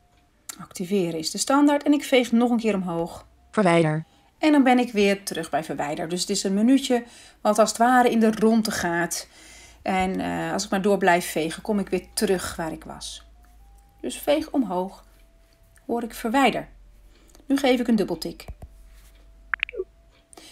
Activeren 0.60 1.20
is 1.20 1.32
de 1.32 1.38
standaard. 1.38 1.84
En 1.84 1.94
ik 1.94 2.04
veeg 2.04 2.32
nog 2.32 2.50
een 2.50 2.60
keer 2.60 2.76
omhoog. 2.76 3.26
Verwijder. 3.52 4.06
En 4.38 4.52
dan 4.52 4.64
ben 4.64 4.80
ik 4.80 4.92
weer 4.92 5.24
terug 5.24 5.50
bij 5.50 5.64
verwijder. 5.64 6.10
Dus 6.10 6.22
het 6.22 6.30
is 6.30 6.44
een 6.44 6.54
minuutje 6.54 7.04
wat 7.42 7.60
als 7.60 7.70
het 7.70 7.78
ware 7.78 8.10
in 8.10 8.20
de 8.20 8.32
ronde 8.32 8.72
gaat. 8.72 9.28
En 9.82 10.20
uh, 10.20 10.54
als 10.54 10.64
ik 10.64 10.70
maar 10.70 10.82
door 10.82 10.98
blijf 10.98 11.32
vegen, 11.32 11.62
kom 11.62 11.80
ik 11.80 11.90
weer 11.90 12.06
terug 12.14 12.56
waar 12.56 12.72
ik 12.72 12.84
was. 12.84 13.26
Dus 14.02 14.18
veeg 14.18 14.52
omhoog. 14.52 15.06
Hoor 15.86 16.04
ik 16.04 16.14
verwijder. 16.14 16.68
Nu 17.46 17.58
geef 17.58 17.80
ik 17.80 17.88
een 17.88 17.96
dubbeltik. 17.96 18.46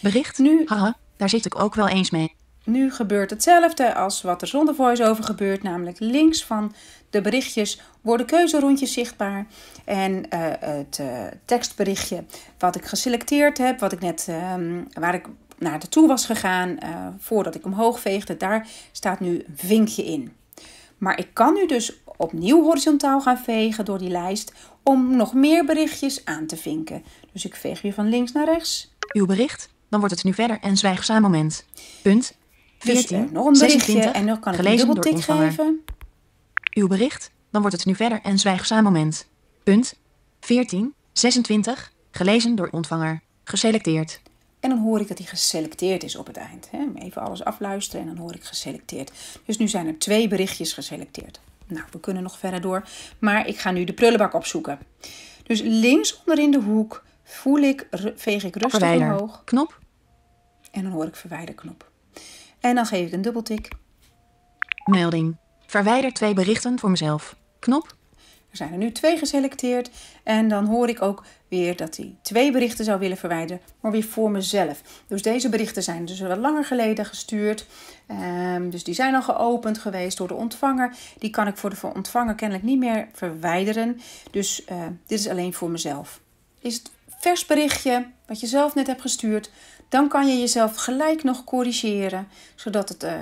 Bericht? 0.00 0.38
Nu, 0.38 0.62
haha, 0.66 0.96
daar 1.16 1.28
zit 1.28 1.46
ik 1.46 1.60
ook 1.60 1.74
wel 1.74 1.88
eens 1.88 2.10
mee. 2.10 2.34
Nu 2.66 2.92
gebeurt 2.92 3.30
hetzelfde 3.30 3.94
als 3.94 4.22
wat 4.22 4.42
er 4.42 4.48
zonder 4.48 4.74
voice-over 4.74 5.24
gebeurt, 5.24 5.62
namelijk 5.62 5.98
links 6.00 6.44
van 6.44 6.74
de 7.10 7.20
berichtjes 7.20 7.80
worden 8.00 8.26
keuzerondjes 8.26 8.92
zichtbaar. 8.92 9.46
En 9.84 10.12
uh, 10.12 10.22
het 10.60 10.98
uh, 11.00 11.06
tekstberichtje 11.44 12.24
wat 12.58 12.76
ik 12.76 12.84
geselecteerd 12.84 13.58
heb, 13.58 13.80
wat 13.80 13.92
ik 13.92 14.00
net, 14.00 14.28
um, 14.54 14.86
waar 14.92 15.14
ik 15.14 15.26
naar 15.58 15.70
naartoe 15.70 16.08
was 16.08 16.26
gegaan 16.26 16.68
uh, 16.68 17.06
voordat 17.18 17.54
ik 17.54 17.64
omhoog 17.64 18.00
veegde, 18.00 18.36
daar 18.36 18.68
staat 18.92 19.20
nu 19.20 19.34
een 19.34 19.56
vinkje 19.56 20.04
in. 20.04 20.32
Maar 20.98 21.18
ik 21.18 21.28
kan 21.32 21.54
nu 21.54 21.66
dus 21.66 22.00
opnieuw 22.16 22.62
horizontaal 22.62 23.20
gaan 23.20 23.38
vegen 23.38 23.84
door 23.84 23.98
die 23.98 24.10
lijst 24.10 24.52
om 24.82 25.16
nog 25.16 25.34
meer 25.34 25.64
berichtjes 25.64 26.24
aan 26.24 26.46
te 26.46 26.56
vinken. 26.56 27.02
Dus 27.32 27.44
ik 27.44 27.54
veeg 27.54 27.82
weer 27.82 27.92
van 27.92 28.08
links 28.08 28.32
naar 28.32 28.44
rechts. 28.44 28.94
Uw 29.12 29.26
bericht, 29.26 29.68
dan 29.88 30.00
wordt 30.00 30.14
het 30.14 30.24
nu 30.24 30.34
verder 30.34 30.58
een 30.60 30.76
zwijgzaam 30.76 31.22
moment. 31.22 31.64
Punt. 32.02 32.34
14, 32.78 33.18
dus, 33.20 33.28
uh, 33.28 33.32
nog 33.32 33.46
een 33.46 33.52
berichtje 33.52 33.92
26, 33.92 34.12
en 34.12 34.24
nog 34.24 34.40
kan 34.40 34.52
ik 34.52 34.58
een 34.58 34.76
dubbeltik 34.76 35.20
geven. 35.20 35.84
uw 36.74 36.86
bericht, 36.86 37.30
dan 37.50 37.60
wordt 37.60 37.76
het 37.76 37.86
nu 37.86 37.94
verder 37.94 38.20
en 38.22 38.38
zwijgzaam 38.38 38.84
moment. 38.84 39.28
Punt 39.62 39.94
14, 40.40 40.94
26, 41.12 41.92
gelezen 42.10 42.54
door 42.54 42.68
ontvanger, 42.70 43.20
geselecteerd. 43.44 44.20
En 44.60 44.70
dan 44.70 44.78
hoor 44.78 45.00
ik 45.00 45.08
dat 45.08 45.18
hij 45.18 45.26
geselecteerd 45.26 46.02
is 46.02 46.16
op 46.16 46.26
het 46.26 46.36
eind. 46.36 46.70
Even 46.94 47.22
alles 47.22 47.44
afluisteren 47.44 48.00
en 48.00 48.14
dan 48.14 48.16
hoor 48.16 48.34
ik 48.34 48.44
geselecteerd. 48.44 49.12
Dus 49.44 49.58
nu 49.58 49.68
zijn 49.68 49.86
er 49.86 49.98
twee 49.98 50.28
berichtjes 50.28 50.72
geselecteerd. 50.72 51.40
Nou, 51.66 51.84
we 51.90 52.00
kunnen 52.00 52.22
nog 52.22 52.38
verder 52.38 52.60
door. 52.60 52.88
Maar 53.18 53.46
ik 53.48 53.58
ga 53.58 53.70
nu 53.70 53.84
de 53.84 53.92
prullenbak 53.92 54.34
opzoeken. 54.34 54.78
Dus 55.42 55.60
links 55.60 56.18
onderin 56.18 56.50
de 56.50 56.60
hoek 56.60 57.04
voel 57.22 57.58
ik, 57.58 57.88
veeg 58.16 58.44
ik 58.44 58.54
rustig 58.54 58.80
Verwijder. 58.80 59.12
omhoog. 59.12 59.42
Knop. 59.44 59.78
En 60.70 60.82
dan 60.82 60.92
hoor 60.92 61.06
ik 61.06 61.16
verwijderknop. 61.16 61.90
En 62.66 62.74
dan 62.74 62.86
geef 62.86 63.06
ik 63.06 63.12
een 63.12 63.22
dubbeltik. 63.22 63.68
Melding. 64.84 65.36
Verwijder 65.66 66.12
twee 66.12 66.34
berichten 66.34 66.78
voor 66.78 66.90
mezelf. 66.90 67.36
Knop. 67.58 67.96
Er 68.50 68.56
zijn 68.56 68.72
er 68.72 68.78
nu 68.78 68.92
twee 68.92 69.18
geselecteerd. 69.18 69.90
En 70.22 70.48
dan 70.48 70.66
hoor 70.66 70.88
ik 70.88 71.02
ook 71.02 71.24
weer 71.48 71.76
dat 71.76 71.96
hij 71.96 72.16
twee 72.22 72.52
berichten 72.52 72.84
zou 72.84 72.98
willen 72.98 73.16
verwijderen, 73.16 73.62
maar 73.80 73.92
weer 73.92 74.04
voor 74.04 74.30
mezelf. 74.30 74.82
Dus 75.06 75.22
deze 75.22 75.48
berichten 75.48 75.82
zijn 75.82 76.04
dus 76.04 76.20
wat 76.20 76.38
langer 76.38 76.64
geleden 76.64 77.04
gestuurd. 77.04 77.66
Um, 78.54 78.70
dus 78.70 78.84
die 78.84 78.94
zijn 78.94 79.14
al 79.14 79.22
geopend 79.22 79.78
geweest 79.78 80.18
door 80.18 80.28
de 80.28 80.34
ontvanger. 80.34 80.94
Die 81.18 81.30
kan 81.30 81.46
ik 81.46 81.56
voor 81.56 81.70
de 81.70 81.90
ontvanger 81.94 82.34
kennelijk 82.34 82.66
niet 82.66 82.78
meer 82.78 83.08
verwijderen. 83.12 84.00
Dus 84.30 84.62
uh, 84.70 84.76
dit 85.06 85.18
is 85.18 85.28
alleen 85.28 85.54
voor 85.54 85.70
mezelf. 85.70 86.20
Is 86.60 86.74
het 86.74 86.90
vers 87.18 87.46
berichtje 87.46 88.06
wat 88.26 88.40
je 88.40 88.46
zelf 88.46 88.74
net 88.74 88.86
hebt 88.86 89.00
gestuurd, 89.00 89.50
dan 89.88 90.08
kan 90.08 90.26
je 90.26 90.38
jezelf 90.38 90.76
gelijk 90.76 91.22
nog 91.22 91.44
corrigeren, 91.44 92.28
zodat 92.54 92.88
het 92.88 93.04
uh, 93.04 93.12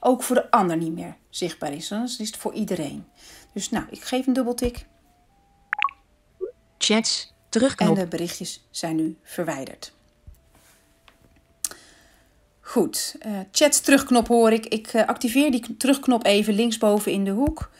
ook 0.00 0.22
voor 0.22 0.36
de 0.36 0.50
ander 0.50 0.76
niet 0.76 0.92
meer 0.92 1.16
zichtbaar 1.30 1.72
is. 1.72 1.88
Dan 1.88 2.02
is 2.02 2.18
het 2.18 2.36
voor 2.36 2.52
iedereen. 2.52 3.06
Dus 3.52 3.70
nou, 3.70 3.84
ik 3.90 4.02
geef 4.02 4.26
een 4.26 4.32
dubbeltik. 4.32 4.86
Chats, 6.78 7.32
terugknop. 7.48 7.96
En 7.96 8.02
de 8.02 8.08
berichtjes 8.08 8.66
zijn 8.70 8.96
nu 8.96 9.16
verwijderd. 9.22 9.94
Goed, 12.60 13.16
uh, 13.26 13.38
chats 13.50 13.80
terugknop 13.80 14.28
hoor 14.28 14.52
ik. 14.52 14.66
Ik 14.66 14.92
uh, 14.92 15.06
activeer 15.06 15.50
die 15.50 15.76
terugknop 15.76 16.24
even 16.24 16.54
linksboven 16.54 17.12
in 17.12 17.24
de 17.24 17.30
hoek. 17.30 17.70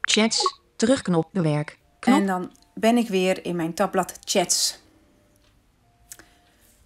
Chats, 0.00 0.60
terugknop, 0.76 1.28
bewerk. 1.32 1.78
Knop. 1.98 2.18
En 2.18 2.26
dan 2.26 2.52
ben 2.74 2.96
ik 2.96 3.08
weer 3.08 3.44
in 3.44 3.56
mijn 3.56 3.74
tabblad 3.74 4.18
chats. 4.24 4.78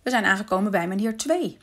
We 0.02 0.10
zijn 0.10 0.24
aangekomen 0.24 0.70
bij 0.70 0.88
manier 0.88 1.16
2. 1.16 1.58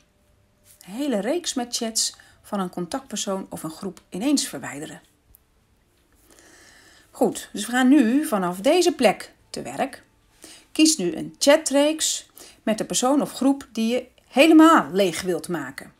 Een 0.86 0.92
hele 0.92 1.20
reeks 1.20 1.54
met 1.54 1.76
chats 1.76 2.16
van 2.42 2.60
een 2.60 2.70
contactpersoon 2.70 3.46
of 3.48 3.62
een 3.62 3.70
groep 3.70 4.00
ineens 4.08 4.46
verwijderen. 4.48 5.00
Goed, 7.10 7.48
dus 7.52 7.66
we 7.66 7.72
gaan 7.72 7.88
nu 7.88 8.24
vanaf 8.24 8.60
deze 8.60 8.94
plek 8.94 9.32
te 9.50 9.62
werk. 9.62 10.02
Kies 10.72 10.96
nu 10.96 11.16
een 11.16 11.34
chatreeks 11.38 12.26
met 12.62 12.78
de 12.78 12.84
persoon 12.84 13.20
of 13.20 13.32
groep 13.32 13.68
die 13.72 13.92
je 13.92 14.06
helemaal 14.28 14.88
leeg 14.92 15.22
wilt 15.22 15.48
maken. 15.48 15.92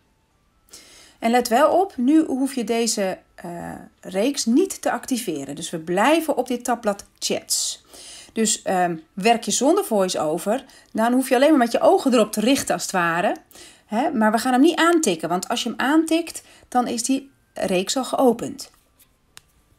En 1.19 1.31
let 1.31 1.49
wel 1.49 1.81
op, 1.81 1.97
nu 1.97 2.25
hoef 2.25 2.55
je 2.55 2.65
deze 2.65 3.19
uh, 3.45 3.75
reeks 4.01 4.45
niet 4.45 4.83
te 4.83 4.91
activeren. 4.91 5.55
Dus 5.55 5.71
we 5.71 5.79
blijven 5.79 6.37
op 6.37 6.49
dit 6.49 6.65
tabblad 6.65 7.05
chats. 7.19 7.85
Dus 8.33 8.63
um, 8.65 9.03
werk 9.13 9.45
je 9.45 9.51
zonder 9.51 9.85
voice-over, 9.85 10.65
dan 10.93 11.13
hoef 11.13 11.29
je 11.29 11.35
alleen 11.35 11.49
maar 11.49 11.59
met 11.59 11.73
je 11.73 11.81
ogen 11.81 12.13
erop 12.13 12.33
te 12.33 12.41
richten 12.41 12.75
als 12.75 12.83
het 12.83 12.93
ware. 12.93 13.37
Maar 14.13 14.33
we 14.33 14.39
gaan 14.39 14.53
hem 14.53 14.61
niet 14.61 14.79
aantikken, 14.79 15.29
want 15.29 15.49
als 15.49 15.63
je 15.63 15.69
hem 15.69 15.79
aantikt, 15.79 16.43
dan 16.69 16.87
is 16.87 17.03
die 17.03 17.31
reeks 17.55 17.97
al 17.97 18.05
geopend. 18.05 18.71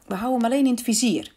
We 0.07 0.15
houden 0.15 0.41
hem 0.41 0.51
alleen 0.51 0.65
in 0.65 0.73
het 0.73 0.83
vizier. 0.83 1.31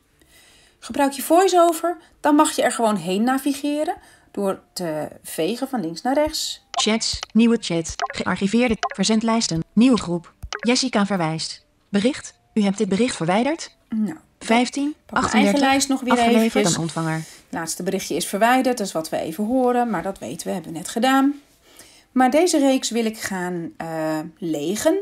Gebruik 0.78 1.12
je 1.12 1.23
voice-over, 1.23 1.97
dan 2.21 2.35
mag 2.35 2.56
je 2.56 2.62
er 2.62 2.73
gewoon 2.73 2.97
heen 2.97 3.23
navigeren 3.23 3.94
door 4.30 4.61
te 4.73 5.09
vegen 5.23 5.68
van 5.68 5.80
links 5.80 6.02
naar 6.02 6.14
rechts. 6.14 6.62
Chats, 6.71 7.18
nieuwe 7.33 7.59
chat, 7.61 7.94
gearchiveerde 7.97 8.76
verzendlijsten, 8.78 9.64
nieuwe 9.73 9.99
groep. 9.99 10.33
Jessica 10.49 11.06
verwijst. 11.06 11.64
Bericht, 11.88 12.35
u 12.54 12.62
hebt 12.62 12.78
dit 12.78 12.88
bericht 12.88 13.16
verwijderd? 13.16 13.76
Nou, 13.88 14.18
15, 14.44 14.94
38, 15.06 15.60
lijst 15.60 15.88
nog 15.88 16.00
weer 16.00 16.18
even. 16.18 16.62
dan 16.62 16.76
ontvanger. 16.76 17.22
Laatste 17.48 17.82
berichtje 17.82 18.14
is 18.14 18.26
verwijderd, 18.26 18.78
dat 18.78 18.86
is 18.86 18.92
wat 18.92 19.08
we 19.08 19.16
even 19.16 19.44
horen, 19.44 19.90
maar 19.90 20.02
dat 20.02 20.18
weten 20.18 20.46
we, 20.46 20.52
hebben 20.52 20.72
we 20.72 20.78
net 20.78 20.88
gedaan. 20.88 21.34
Maar 22.12 22.30
deze 22.30 22.58
reeks 22.58 22.90
wil 22.90 23.04
ik 23.04 23.18
gaan 23.18 23.72
uh, 23.82 24.18
legen. 24.38 24.96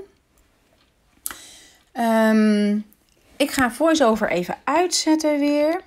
Um, 1.93 2.85
ik 3.37 3.51
ga 3.51 3.71
voice-over 3.71 4.31
even 4.31 4.57
uitzetten 4.65 5.39
weer. 5.39 5.81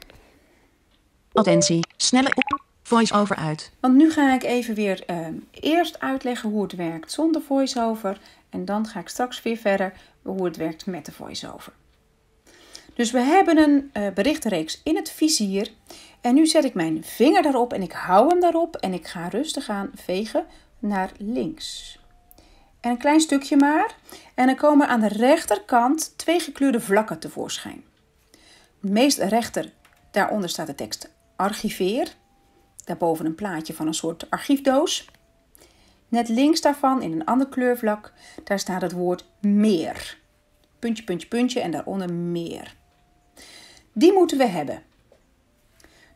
Attentie, 1.34 1.80
snelle 1.98 2.30
op. 2.36 2.64
Voice-over 2.84 3.36
uit. 3.36 3.72
Want 3.80 3.96
nu 3.96 4.12
ga 4.12 4.34
ik 4.34 4.44
even 4.44 4.76
weer 4.76 5.04
uh, 5.10 5.28
eerst 5.52 6.00
uitleggen 6.00 6.50
hoe 6.50 6.64
het 6.64 6.76
werkt 6.76 7.12
zonder 7.12 7.42
voice-over. 7.42 8.18
En 8.50 8.66
dan 8.66 8.88
ga 8.88 9.00
ik 9.00 9.08
straks 9.08 9.42
weer 9.42 9.58
verder 9.58 9.94
hoe 10.22 10.46
het 10.46 10.58
werkt 10.58 10.86
met 10.86 11.06
de 11.06 11.12
voice-over. 11.12 11.74
Dus 12.96 13.12
we 13.12 13.20
hebben 13.20 13.58
een 13.58 13.92
uh, 13.94 14.08
berichtenreeks 14.14 14.82
in 14.84 14.96
het 14.96 15.12
vizier. 15.12 15.72
En 16.22 16.34
nu 16.34 16.46
zet 16.46 16.64
ik 16.64 16.74
mijn 16.74 17.04
vinger 17.04 17.42
daarop 17.42 17.74
en 17.74 17.82
ik 17.82 17.92
hou 17.92 18.30
hem 18.30 18.40
daarop. 18.40 18.76
En 18.76 18.94
ik 18.94 19.08
ga 19.08 19.28
rustig 19.28 19.70
aan 19.70 19.92
vegen 19.96 20.46
naar 20.80 21.12
links. 21.18 22.00
En 22.80 22.92
een 22.92 22.98
klein 22.98 23.20
stukje 23.20 23.58
maar. 23.58 23.96
En 24.36 24.46
dan 24.46 24.56
komen 24.56 24.88
aan 24.88 25.00
de 25.00 25.08
rechterkant 25.08 26.18
twee 26.18 26.40
gekleurde 26.40 26.80
vlakken 26.80 27.20
tevoorschijn. 27.20 27.84
Meest 28.80 29.18
rechter, 29.18 29.72
daaronder 30.12 30.50
staat 30.50 30.68
de 30.68 30.76
tekst 30.76 31.12
archiveer. 31.36 32.16
Daarboven 32.84 33.26
een 33.26 33.36
plaatje 33.36 33.74
van 33.74 33.88
een 33.88 33.94
soort 33.94 34.30
archiefdoos. 34.30 35.10
Net 36.08 36.28
links 36.28 36.62
daarvan, 36.62 37.02
in 37.02 37.12
een 37.12 37.26
ander 37.26 37.48
kleurvlak, 37.48 38.14
daar 38.44 38.60
staat 38.60 38.82
het 38.82 38.92
woord 38.92 39.26
meer. 39.42 40.18
Puntje, 40.80 41.04
puntje, 41.04 41.28
puntje 41.28 41.60
en 41.60 41.72
daaronder 41.72 42.14
meer. 42.14 42.76
Die 43.98 44.14
moeten 44.14 44.38
we 44.38 44.46
hebben. 44.46 44.84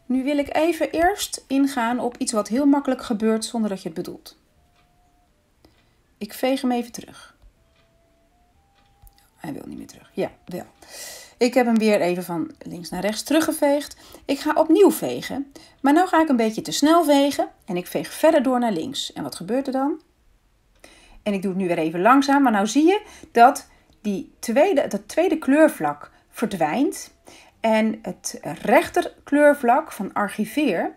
Nu 0.06 0.24
wil 0.24 0.38
ik 0.38 0.56
even 0.56 0.92
eerst 0.92 1.44
ingaan 1.48 2.00
op 2.00 2.18
iets 2.18 2.32
wat 2.32 2.48
heel 2.48 2.66
makkelijk 2.66 3.02
gebeurt 3.02 3.46
zonder 3.46 3.70
dat 3.70 3.82
je 3.82 3.90
het 3.90 3.98
bedoelt. 3.98 4.38
Ik 6.18 6.34
veeg 6.34 6.62
hem 6.62 6.72
even 6.72 6.92
terug. 6.92 7.36
Hij 9.36 9.54
wil 9.54 9.64
niet 9.66 9.78
meer 9.78 9.88
terug. 9.88 10.12
Ja, 10.14 10.32
wel. 10.46 10.66
Ik 11.38 11.54
heb 11.54 11.66
hem 11.66 11.78
weer 11.78 12.02
even 12.02 12.24
van 12.24 12.52
links 12.60 12.90
naar 12.90 13.02
rechts 13.02 13.24
teruggeveegd. 13.24 13.96
Ik 14.26 14.40
ga 14.40 14.54
opnieuw 14.54 14.92
vegen. 14.92 15.52
Maar 15.82 15.94
nu 15.94 16.06
ga 16.06 16.22
ik 16.22 16.30
een 16.30 16.36
beetje 16.36 16.62
te 16.62 16.72
snel 16.72 17.04
vegen. 17.04 17.50
En 17.66 17.78
ik 17.78 17.88
veeg 17.88 18.14
verder 18.14 18.44
door 18.44 18.60
naar 18.60 18.72
links. 18.72 19.14
En 19.14 19.24
wat 19.24 19.36
gebeurt 19.36 19.68
er 19.68 19.74
dan? 19.74 20.02
En 21.24 21.34
ik 21.34 21.42
doe 21.42 21.52
het 21.52 21.60
nu 21.60 21.68
weer 21.68 21.78
even 21.78 22.02
langzaam. 22.02 22.44
Maar 22.44 22.60
nu 22.60 22.68
zie 22.68 22.86
je 22.86 23.02
dat 23.32 23.68
die 24.02 24.32
tweede, 24.40 24.88
dat 24.88 25.08
tweede 25.08 25.38
kleurvlak 25.38 26.12
verdwijnt. 26.30 27.12
En 27.60 28.00
het 28.02 28.40
rechter 28.62 29.14
kleurvlak 29.24 29.92
van 29.92 30.14
archiveer 30.14 30.96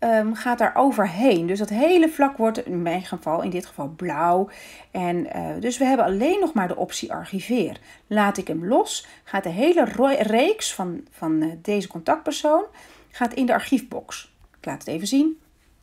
um, 0.00 0.34
gaat 0.34 0.58
daar 0.58 0.74
overheen. 0.74 1.46
Dus 1.46 1.58
dat 1.58 1.68
hele 1.68 2.08
vlak 2.08 2.36
wordt 2.36 2.66
in 2.66 2.82
mijn 2.82 3.02
geval, 3.02 3.42
in 3.42 3.50
dit 3.50 3.66
geval 3.66 3.88
blauw. 3.88 4.48
En, 4.90 5.16
uh, 5.36 5.60
dus 5.60 5.78
we 5.78 5.84
hebben 5.84 6.06
alleen 6.06 6.40
nog 6.40 6.52
maar 6.52 6.68
de 6.68 6.76
optie 6.76 7.12
archiveer. 7.12 7.80
Laat 8.06 8.36
ik 8.36 8.48
hem 8.48 8.66
los, 8.66 9.06
gaat 9.24 9.42
de 9.42 9.48
hele 9.48 9.84
reeks 10.20 10.74
van, 10.74 11.06
van 11.10 11.42
uh, 11.42 11.52
deze 11.62 11.88
contactpersoon 11.88 12.64
gaat 13.10 13.34
in 13.34 13.46
de 13.46 13.52
archiefbox. 13.52 14.32
Ik 14.58 14.66
laat 14.66 14.78
het 14.78 14.88
even 14.88 15.06
zien. 15.06 15.40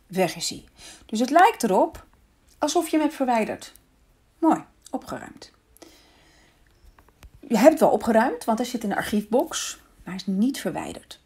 Weg 0.08 0.36
is 0.36 0.50
hij. 0.50 0.64
Dus 1.06 1.20
het 1.20 1.30
lijkt 1.30 1.64
erop 1.64 2.06
alsof 2.60 2.86
je 2.86 2.92
hem 2.92 3.02
hebt 3.02 3.16
verwijderd. 3.16 3.74
Mooi, 4.40 4.64
opgeruimd. 4.92 5.52
Je 7.48 7.58
hebt 7.58 7.80
wel 7.80 7.90
opgeruimd, 7.90 8.44
want 8.44 8.58
hij 8.58 8.68
zit 8.68 8.84
in 8.84 8.90
de 8.90 8.96
archiefbox, 8.96 9.80
maar 10.06 10.16
is 10.16 10.26
niet 10.26 10.60
verwijderd. 10.60 11.20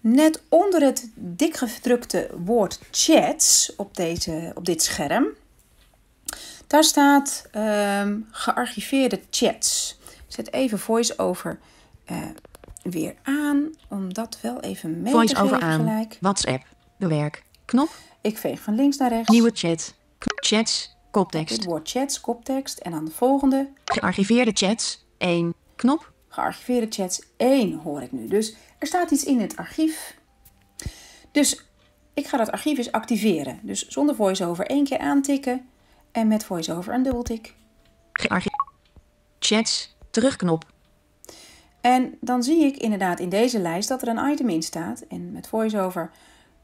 Net 0.00 0.42
onder 0.48 0.82
het 0.82 1.10
dikgedrukte 1.14 2.30
woord 2.44 2.80
chats 2.90 3.72
op, 3.76 3.96
deze, 3.96 4.52
op 4.54 4.64
dit 4.64 4.82
scherm, 4.82 5.26
daar 6.66 6.84
staat 6.84 7.48
um, 7.56 8.28
gearchiveerde 8.30 9.20
chats. 9.30 9.98
Zet 10.26 10.52
even 10.52 10.78
voice-over 10.78 11.58
uh, 12.10 12.18
weer 12.82 13.14
aan, 13.22 13.74
om 13.88 14.14
dat 14.14 14.38
wel 14.40 14.60
even 14.60 15.02
mee 15.02 15.12
voice 15.12 15.34
te 15.34 15.40
geven 15.40 15.60
aan. 15.60 15.78
gelijk. 15.78 16.16
WhatsApp, 16.20 16.64
bewerk, 16.96 17.42
knop. 17.64 17.90
Ik 18.20 18.38
veeg 18.38 18.60
van 18.60 18.74
links 18.74 18.96
naar 18.96 19.08
rechts. 19.08 19.28
Nieuwe 19.28 19.50
chat, 19.54 19.94
chats, 20.36 20.96
koptekst. 21.10 21.56
Het 21.56 21.64
woord 21.64 21.90
chats, 21.90 22.20
koptekst 22.20 22.78
en 22.78 22.90
dan 22.90 23.04
de 23.04 23.10
volgende. 23.10 23.68
Gearchiveerde 23.84 24.50
chats, 24.54 25.04
1, 25.18 25.54
knop. 25.76 26.11
Gearchiveerde 26.32 26.86
chats 26.90 27.22
1 27.36 27.78
hoor 27.78 28.02
ik 28.02 28.12
nu. 28.12 28.28
Dus 28.28 28.54
er 28.78 28.86
staat 28.86 29.10
iets 29.10 29.24
in 29.24 29.40
het 29.40 29.56
archief. 29.56 30.16
Dus 31.30 31.64
ik 32.14 32.26
ga 32.26 32.36
dat 32.36 32.50
archief 32.50 32.78
eens 32.78 32.92
activeren. 32.92 33.60
Dus 33.62 33.88
zonder 33.88 34.14
voice-over 34.14 34.66
één 34.66 34.84
keer 34.84 34.98
aantikken 34.98 35.68
en 36.12 36.28
met 36.28 36.44
voice-over 36.44 36.94
een 36.94 37.02
dubbeltik. 37.02 37.54
Chats, 39.38 39.96
terugknop, 40.10 40.64
En 41.80 42.14
dan 42.20 42.42
zie 42.42 42.64
ik 42.64 42.76
inderdaad 42.76 43.20
in 43.20 43.28
deze 43.28 43.58
lijst 43.58 43.88
dat 43.88 44.02
er 44.02 44.08
een 44.08 44.30
item 44.30 44.48
in 44.48 44.62
staat. 44.62 45.00
En 45.08 45.32
met 45.32 45.48
VoiceOver 45.48 46.10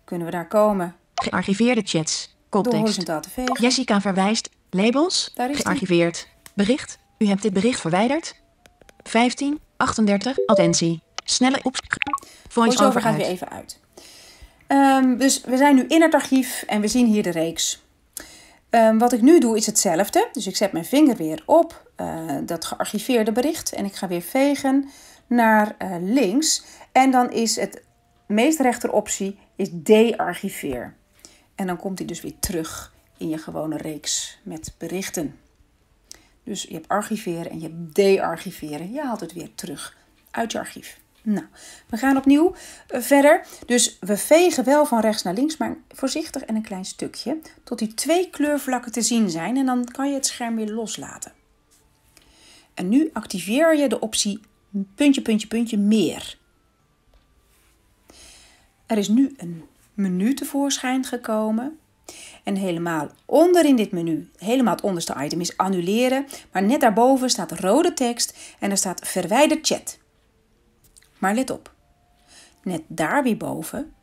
kunnen 0.05 0.27
we 0.27 0.33
daar 0.33 0.49
komen 0.49 0.95
Gearchiveerde 1.15 1.83
chats. 1.85 2.27
door 2.27 2.63
Context. 2.63 2.79
horizontaal 2.79 3.21
te 3.21 3.31
vegen. 3.31 3.61
Jessica 3.61 4.01
verwijst. 4.01 4.51
Labels. 4.71 5.31
Daar 5.35 5.51
is 5.51 5.57
die. 5.57 5.65
Gearchiveerd. 5.65 6.29
Bericht. 6.55 6.99
U 7.19 7.27
hebt 7.27 7.43
dit 7.43 7.53
bericht 7.53 7.81
verwijderd. 7.81 8.35
15. 9.09 9.61
38. 9.77 10.47
Attentie. 10.47 11.03
Snelle 11.25 11.59
op. 11.63 11.77
Voice 11.77 12.29
VoiceOver 12.49 12.87
over 12.87 13.01
gaat 13.01 13.17
weer 13.17 13.27
even 13.27 13.49
uit. 13.49 13.81
Ehm, 14.67 15.17
dus 15.17 15.41
we 15.41 15.57
zijn 15.57 15.75
nu 15.75 15.85
in 15.89 16.03
het 16.03 16.15
archief 16.15 16.65
en 16.67 16.81
we 16.81 16.89
zien 16.89 17.07
hier 17.07 17.23
de 17.23 17.31
reeks. 17.31 17.83
Ehm, 18.71 18.99
wat 18.99 19.13
ik 19.13 19.21
nu 19.21 19.41
doe 19.41 19.57
is 19.57 19.67
hetzelfde. 19.67 20.29
Dus 20.33 20.47
ik 20.47 20.57
zet 20.57 20.73
mijn 20.73 20.85
vinger 20.85 21.17
weer 21.17 21.43
op 21.47 21.91
eh, 21.97 22.37
dat 22.43 22.65
gearchiveerde 22.65 23.33
bericht 23.33 23.73
en 23.73 23.85
ik 23.85 23.95
ga 23.95 24.09
weer 24.09 24.23
vegen 24.23 24.89
naar 25.27 25.75
eh, 25.79 25.95
links. 26.01 26.65
En 26.93 27.11
dan 27.11 27.33
is 27.33 27.57
het 27.57 27.83
meest 28.27 28.61
rechter 28.61 28.93
optie 28.93 29.39
is 29.57 29.69
de-archiveer. 29.73 30.95
En 31.55 31.67
dan 31.67 31.77
komt 31.77 31.99
hij 31.99 32.07
dus 32.07 32.21
weer 32.21 32.39
terug 32.41 32.93
in 33.17 33.29
je 33.29 33.39
gewone 33.39 33.77
reeks 33.77 34.39
met 34.43 34.75
berichten. 34.79 35.39
Dus 36.49 36.63
je 36.63 36.75
hebt 36.75 36.89
archiveren 36.89 37.51
en 37.51 37.61
je 37.61 37.69
hebt 37.69 37.95
de-archiveren. 37.95 38.93
Je 38.93 39.01
haalt 39.01 39.21
het 39.21 39.33
weer 39.33 39.55
terug 39.55 39.97
uit 40.31 40.53
je 40.53 40.59
archief. 40.59 41.01
Nou, 41.23 41.47
we 41.87 41.97
gaan 41.97 42.17
opnieuw 42.17 42.55
eh, 42.89 43.01
verder. 43.01 43.47
Dus 43.67 43.97
we 44.01 44.17
vegen 44.17 44.65
wel 44.65 44.87
van 44.87 45.01
rechts 45.01 45.23
naar 45.23 45.35
links, 45.35 45.57
maar 45.57 45.77
voorzichtig 45.89 46.43
en 46.43 46.55
een 46.55 46.63
klein 46.63 46.85
stukje. 46.85 47.39
Tot 47.65 47.79
die 47.79 47.95
twee 47.95 48.31
kleurvlakken 48.31 48.93
te 48.93 49.03
zien 49.03 49.31
zijn 49.31 49.57
en 49.57 49.67
dan 49.67 49.85
kan 49.85 50.09
je 50.09 50.15
het 50.15 50.27
scherm 50.27 50.57
weer 50.57 50.71
loslaten. 50.71 51.33
En 52.75 52.89
nu 52.89 53.11
activeer 53.13 53.77
je 53.77 53.89
de 53.89 54.01
optie 54.01 54.41
puntje, 54.95 55.23
puntje, 55.23 55.49
puntje 55.49 55.79
meer. 55.79 56.39
Er 58.87 58.99
is 58.99 59.09
nu 59.09 59.35
een 59.37 59.65
menu 59.95 60.35
tevoorschijn 60.35 61.05
gekomen. 61.05 61.79
En 62.45 62.57
helemaal 62.57 63.11
onder 63.25 63.65
in 63.65 63.77
dit 63.77 63.93
menu, 63.93 64.31
helemaal 64.37 64.75
het 64.75 64.85
onderste 64.85 65.15
item 65.19 65.41
is 65.41 65.57
annuleren. 65.57 66.27
Maar 66.53 66.63
net 66.63 66.81
daarboven 66.81 67.31
staat 67.31 67.53
rode 67.53 67.95
tekst 67.95 68.37
en 68.59 68.71
er 68.71 68.77
staat 68.77 69.09
verwijder 69.09 69.59
chat. 69.63 69.99
Maar 71.19 71.35
let 71.35 71.51
op, 71.51 71.73
net 72.63 72.83
daar 72.87 73.23
weer 73.23 73.37
boven 73.37 73.95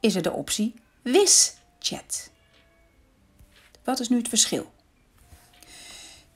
is 0.00 0.14
er 0.14 0.22
de 0.22 0.32
optie 0.32 0.74
wis 1.02 1.56
chat. 1.78 2.30
Wat 3.84 4.00
is 4.00 4.08
nu 4.08 4.16
het 4.16 4.28
verschil? 4.28 4.72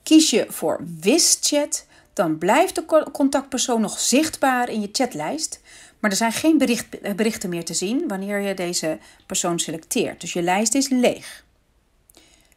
Kies 0.03 0.29
je 0.29 0.45
voor 0.49 0.79
wis 0.99 1.37
chat, 1.41 1.85
dan 2.13 2.37
blijft 2.37 2.75
de 2.75 2.85
co- 2.85 3.11
contactpersoon 3.11 3.81
nog 3.81 3.99
zichtbaar 3.99 4.69
in 4.69 4.81
je 4.81 4.89
chatlijst. 4.91 5.61
Maar 6.01 6.11
er 6.11 6.17
zijn 6.17 6.31
geen 6.31 6.57
bericht, 6.57 6.99
eh, 6.99 7.13
berichten 7.13 7.49
meer 7.49 7.65
te 7.65 7.73
zien 7.73 8.07
wanneer 8.07 8.39
je 8.39 8.53
deze 8.53 8.97
persoon 9.25 9.59
selecteert. 9.59 10.21
Dus 10.21 10.33
je 10.33 10.41
lijst 10.41 10.75
is 10.75 10.89
leeg. 10.89 11.45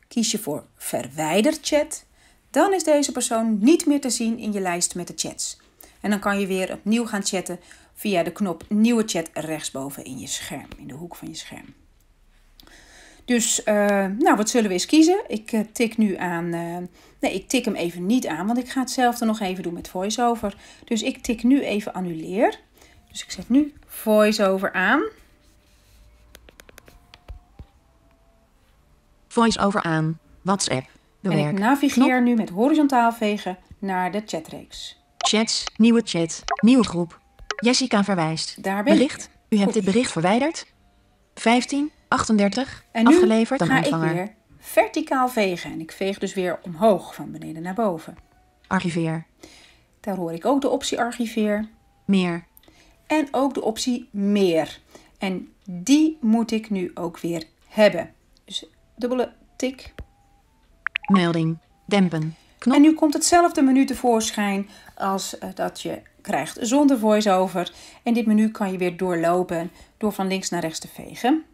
Kies 0.08 0.30
je 0.30 0.38
voor 0.38 0.64
verwijder 0.76 1.54
chat, 1.62 2.04
dan 2.50 2.72
is 2.72 2.84
deze 2.84 3.12
persoon 3.12 3.58
niet 3.60 3.86
meer 3.86 4.00
te 4.00 4.10
zien 4.10 4.38
in 4.38 4.52
je 4.52 4.60
lijst 4.60 4.94
met 4.94 5.06
de 5.06 5.12
chats. 5.16 5.58
En 6.00 6.10
dan 6.10 6.18
kan 6.18 6.40
je 6.40 6.46
weer 6.46 6.72
opnieuw 6.72 7.06
gaan 7.06 7.24
chatten 7.24 7.60
via 7.94 8.22
de 8.22 8.32
knop 8.32 8.64
nieuwe 8.68 9.02
chat 9.06 9.30
rechtsboven 9.32 10.04
in 10.04 10.18
je 10.18 10.26
scherm, 10.26 10.68
in 10.78 10.86
de 10.86 10.94
hoek 10.94 11.16
van 11.16 11.28
je 11.28 11.34
scherm. 11.34 11.74
Dus, 13.24 13.62
eh, 13.62 14.06
nou, 14.18 14.36
wat 14.36 14.50
zullen 14.50 14.68
we 14.68 14.72
eens 14.72 14.86
kiezen? 14.86 15.24
Ik 15.28 15.52
eh, 15.52 15.60
tik 15.72 15.96
nu 15.96 16.16
aan. 16.16 16.48
nee, 17.20 17.34
ik 17.34 17.48
tik 17.48 17.64
hem 17.64 17.74
even 17.74 18.06
niet 18.06 18.26
aan, 18.26 18.46
want 18.46 18.58
ik 18.58 18.68
ga 18.68 18.80
hetzelfde 18.80 19.24
nog 19.24 19.40
even 19.40 19.62
doen 19.62 19.74
met 19.74 19.88
VoiceOver. 19.88 20.56
Dus 20.84 21.02
ik 21.02 21.22
tik 21.22 21.42
nu 21.42 21.62
even 21.62 21.92
annuleer. 21.92 22.60
Dus 23.14 23.22
ik 23.22 23.30
zet 23.30 23.48
nu 23.48 23.72
VoiceOver 23.86 24.72
aan. 24.72 25.02
Voice 29.28 29.60
over 29.60 29.82
aan. 29.82 30.18
WhatsApp. 30.42 30.80
en 31.22 31.30
ik 31.30 31.36
Bewerk. 31.36 31.58
navigeer 31.58 32.22
nu 32.22 32.34
met 32.34 32.48
horizontaal 32.48 33.12
vegen 33.12 33.58
naar 33.78 34.10
de 34.10 34.22
chatreeks. 34.26 35.02
Chats. 35.18 35.64
Nieuwe 35.76 36.00
chat. 36.04 36.42
Nieuwe 36.60 36.84
groep. 36.84 37.20
Jessica 37.56 38.04
verwijst. 38.04 38.62
Daar 38.62 38.82
ben 38.82 38.92
ik. 38.92 38.98
Bericht. 38.98 39.30
U 39.48 39.56
hebt 39.56 39.72
Goed. 39.72 39.82
dit 39.82 39.92
bericht 39.92 40.12
verwijderd. 40.12 40.66
15. 41.34 41.90
38. 42.08 42.84
En 42.92 43.04
nu 43.04 43.14
afgeleverd 43.14 43.60
aan 43.60 43.66
ga 43.68 43.76
ontvanger. 43.76 44.08
ik 44.10 44.14
weer 44.14 44.34
verticaal 44.58 45.28
vegen. 45.28 45.72
En 45.72 45.80
ik 45.80 45.92
veeg 45.92 46.18
dus 46.18 46.34
weer 46.34 46.58
omhoog, 46.62 47.14
van 47.14 47.30
beneden 47.32 47.62
naar 47.62 47.74
boven. 47.74 48.16
Archiveer. 48.66 49.26
Daar 50.00 50.16
hoor 50.16 50.32
ik 50.32 50.44
ook 50.44 50.60
de 50.60 50.68
optie 50.68 51.00
archiveer. 51.00 51.68
Meer. 52.06 52.46
En 53.06 53.28
ook 53.30 53.54
de 53.54 53.62
optie 53.62 54.08
meer. 54.10 54.80
En 55.18 55.52
die 55.64 56.18
moet 56.20 56.50
ik 56.50 56.70
nu 56.70 56.90
ook 56.94 57.18
weer 57.18 57.44
hebben. 57.68 58.14
Dus 58.44 58.66
dubbele 58.96 59.32
tik. 59.56 59.94
Melding. 61.12 61.58
Dempen. 61.86 62.36
Knop. 62.58 62.76
En 62.76 62.82
nu 62.82 62.94
komt 62.94 63.14
hetzelfde 63.14 63.62
menu 63.62 63.84
tevoorschijn 63.84 64.68
als 64.94 65.38
eh, 65.38 65.48
dat 65.54 65.80
je 65.80 66.02
krijgt 66.20 66.58
zonder 66.60 66.98
voice-over. 66.98 67.72
En 68.02 68.14
dit 68.14 68.26
menu 68.26 68.50
kan 68.50 68.72
je 68.72 68.78
weer 68.78 68.96
doorlopen 68.96 69.70
door 69.98 70.12
van 70.12 70.26
links 70.26 70.48
naar 70.48 70.60
rechts 70.60 70.78
te 70.78 70.88
vegen. 70.88 71.44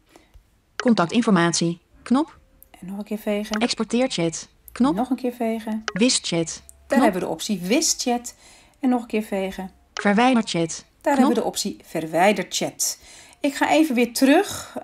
Contactinformatie. 0.77 1.81
Knop. 2.03 2.39
En 2.71 2.87
nog 2.87 2.99
een 2.99 3.05
keer 3.05 3.19
vegen. 3.19 3.61
Exporteer 3.61 4.11
chat. 4.11 4.49
Knop. 4.73 4.95
Nog 4.95 5.11
een 5.11 5.17
keer 5.17 5.33
vegen. 5.33 5.83
Wis 5.93 6.21
chat. 6.23 6.63
Daar 6.87 7.03
hebben 7.03 7.21
we 7.21 7.27
de 7.27 7.33
optie 7.33 7.61
wis 7.61 7.95
chat. 7.99 8.35
En 8.81 8.89
nog 8.89 9.03
een 9.03 9.09
keer 9.09 9.23
vegen. 9.23 9.71
Verwijder 9.95 10.43
chat. 10.47 10.85
Daar 11.01 11.15
Knop. 11.15 11.17
hebben 11.17 11.29
we 11.29 11.35
de 11.35 11.45
optie 11.45 11.77
verwijder 11.85 12.47
chat. 12.49 12.99
Ik 13.41 13.55
ga 13.55 13.71
even 13.71 13.95
weer 13.95 14.13
terug 14.13 14.77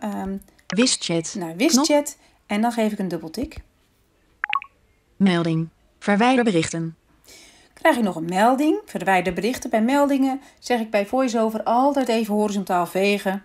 chat. 0.98 1.34
naar 1.38 1.56
wis 1.56 1.72
Knop. 1.72 1.84
chat. 1.84 2.16
En 2.46 2.60
dan 2.60 2.72
geef 2.72 2.92
ik 2.92 2.98
een 2.98 3.08
dubbeltik. 3.08 3.56
Melding. 5.16 5.68
Verwijder 5.98 6.44
berichten. 6.44 6.96
Krijg 7.72 7.96
ik 7.96 8.02
nog 8.02 8.16
een 8.16 8.24
melding. 8.24 8.80
Verwijder 8.84 9.32
berichten. 9.32 9.70
Bij 9.70 9.82
meldingen 9.82 10.40
zeg 10.58 10.80
ik 10.80 10.90
bij 10.90 11.06
VoiceOver 11.06 11.62
altijd 11.62 12.08
even 12.08 12.34
horizontaal 12.34 12.86
vegen. 12.86 13.42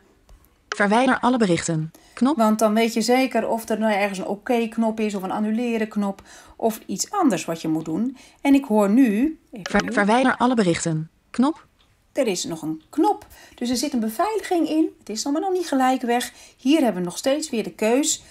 Verwijder 0.70 1.20
alle 1.20 1.38
berichten. 1.38 1.92
Knop. 2.14 2.38
Want 2.38 2.60
dan 2.60 2.74
weet 2.74 2.94
je 2.94 3.02
zeker 3.02 3.48
of 3.48 3.70
er 3.70 3.80
nou 3.80 3.94
ergens 3.94 4.20
een 4.20 4.26
oké-knop 4.28 5.00
is 5.00 5.16
of 5.16 5.24
een 5.24 5.32
annuleren 5.32 5.88
knop 5.88 6.22
of 6.56 6.80
iets 6.86 7.12
anders 7.12 7.46
wat 7.46 7.62
je 7.62 7.68
moet 7.68 7.86
doen. 7.86 8.18
En 8.42 8.54
ik 8.54 8.66
hoor 8.66 8.90
nu, 8.90 9.40
even 9.52 9.72
Ver- 9.72 9.84
nu, 9.84 9.94
verwijder 9.94 10.38
alle 10.38 10.56
berichten. 10.56 11.10
Knop. 11.30 11.68
Er 12.14 12.28
is 12.28 12.44
nog 12.44 12.62
een 12.62 12.82
knop. 12.90 13.28
Dus 13.56 13.70
er 13.70 13.78
zit 13.78 13.94
een 13.94 14.00
beveiliging 14.00 14.70
in. 14.70 14.90
Het 15.00 15.10
is 15.10 15.24
allemaal 15.26 15.50
nog 15.50 15.60
niet 15.60 15.68
gelijk 15.68 16.02
weg. 16.02 16.32
Hier 16.58 16.82
hebben 16.82 17.02
we 17.02 17.08
nog 17.08 17.18
steeds 17.18 17.50
weer 17.50 17.64
de 17.64 17.74
keus 17.74 18.24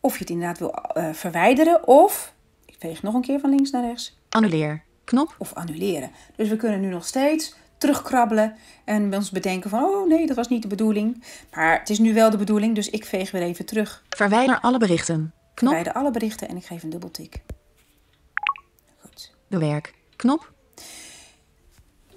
of 0.00 0.12
je 0.12 0.18
het 0.18 0.30
inderdaad 0.30 0.58
wil 0.58 0.74
eh, 0.74 1.12
verwijderen 1.12 1.86
of, 1.86 2.32
ik 2.66 2.76
veeg 2.78 3.02
nog 3.02 3.14
een 3.14 3.22
keer 3.22 3.40
van 3.40 3.50
links 3.50 3.70
naar 3.70 3.84
rechts, 3.84 4.16
Annuleer. 4.28 4.82
Knop. 5.04 5.34
of 5.38 5.52
annuleren. 5.54 6.10
Dus 6.36 6.48
we 6.48 6.56
kunnen 6.56 6.80
nu 6.80 6.88
nog 6.88 7.06
steeds 7.06 7.54
terugkrabbelen 7.78 8.56
en 8.84 9.14
ons 9.14 9.30
bedenken 9.30 9.70
van, 9.70 9.82
oh 9.82 10.08
nee, 10.08 10.26
dat 10.26 10.36
was 10.36 10.48
niet 10.48 10.62
de 10.62 10.68
bedoeling. 10.68 11.22
Maar 11.54 11.78
het 11.78 11.90
is 11.90 11.98
nu 11.98 12.14
wel 12.14 12.30
de 12.30 12.36
bedoeling, 12.36 12.74
dus 12.74 12.90
ik 12.90 13.04
veeg 13.04 13.30
weer 13.30 13.42
even 13.42 13.66
terug. 13.66 14.04
Verwijder 14.08 14.60
alle 14.60 14.78
berichten. 14.78 15.32
Knop. 15.54 15.72
Verwijder 15.74 16.02
alle 16.02 16.10
berichten 16.10 16.48
en 16.48 16.56
ik 16.56 16.64
geef 16.64 16.82
een 16.82 16.90
dubbeltik. 16.90 17.42
Goed. 19.00 19.32
Bewerk. 19.48 19.94
Knop. 20.16 20.52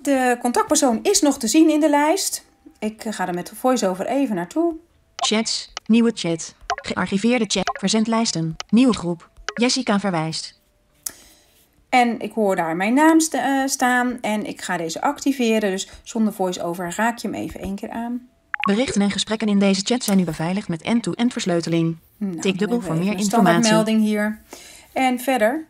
De 0.02 0.38
contactpersoon 0.42 1.00
is 1.02 1.22
nog 1.22 1.38
te 1.38 1.48
zien 1.48 1.70
in 1.70 1.80
de 1.80 1.90
lijst. 1.90 2.46
Ik 2.80 3.06
eh, 3.06 3.14
ga 3.14 3.28
er 3.28 3.34
met 3.34 3.52
VoiceOver 3.56 4.06
even 4.06 4.36
naartoe. 4.36 4.74
Chats. 5.16 5.74
Nieuwe 5.86 6.12
chat. 6.16 6.56
Gearchiveerde 6.68 7.46
chat. 7.48 7.70
Verzendlijsten. 7.80 8.56
Nieuwe 8.70 8.94
groep. 8.94 9.30
Jessica 9.54 10.00
verwijst. 10.00 10.60
En 11.90 12.20
ik 12.20 12.32
hoor 12.34 12.56
daar 12.56 12.76
mijn 12.76 12.94
naam 12.94 13.18
eh, 13.32 13.66
staan 13.66 14.18
en 14.22 14.46
ik 14.46 14.62
ga 14.62 14.78
deze 14.78 15.02
activeren. 15.02 15.72
Dus 15.72 15.90
zonder 16.04 16.34
VoiceOver 16.34 16.94
raak 16.96 17.18
je 17.18 17.28
hem 17.28 17.38
even 17.38 17.60
één 17.60 17.76
keer 17.76 17.90
aan. 17.90 18.30
Berichten 18.68 19.02
en 19.02 19.12
gesprekken 19.12 19.48
in 19.48 19.60
deze 19.60 19.82
chat 19.84 20.04
zijn 20.04 20.18
nu 20.18 20.24
beveiligd 20.24 20.68
met 20.68 20.82
end-to-end 20.82 21.32
versleuteling. 21.32 21.98
Nou, 22.18 22.40
Tik 22.40 22.60
dubbel 22.60 22.82
voor 22.82 22.94
meer 22.94 23.02
informatie. 23.02 23.26
standaardmelding 23.26 24.02
hier. 24.02 24.42
En 24.94 25.20
verder 25.20 25.66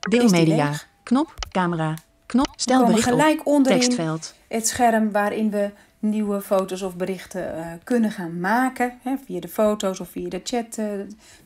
Deel 0.00 0.24
Is 0.24 0.30
die 0.32 0.40
media. 0.46 0.68
leeg? 0.68 0.88
Knop. 1.02 1.34
Camera. 1.50 1.94
Knop. 2.30 2.48
Stel 2.56 2.84
bericht 2.86 3.04
gelijk 3.04 3.40
op. 3.40 3.46
onderin 3.46 3.80
Tekstveld. 3.80 4.34
het 4.48 4.68
scherm 4.68 5.10
waarin 5.12 5.50
we 5.50 5.70
nieuwe 5.98 6.40
foto's 6.40 6.82
of 6.82 6.96
berichten 6.96 7.56
eh, 7.56 7.72
kunnen 7.84 8.10
gaan 8.10 8.40
maken. 8.40 8.98
Hè, 9.02 9.14
via 9.24 9.40
de 9.40 9.48
foto's 9.48 10.00
of 10.00 10.08
via 10.08 10.28
de 10.28 10.40
chat, 10.44 10.78
eh, 10.78 10.86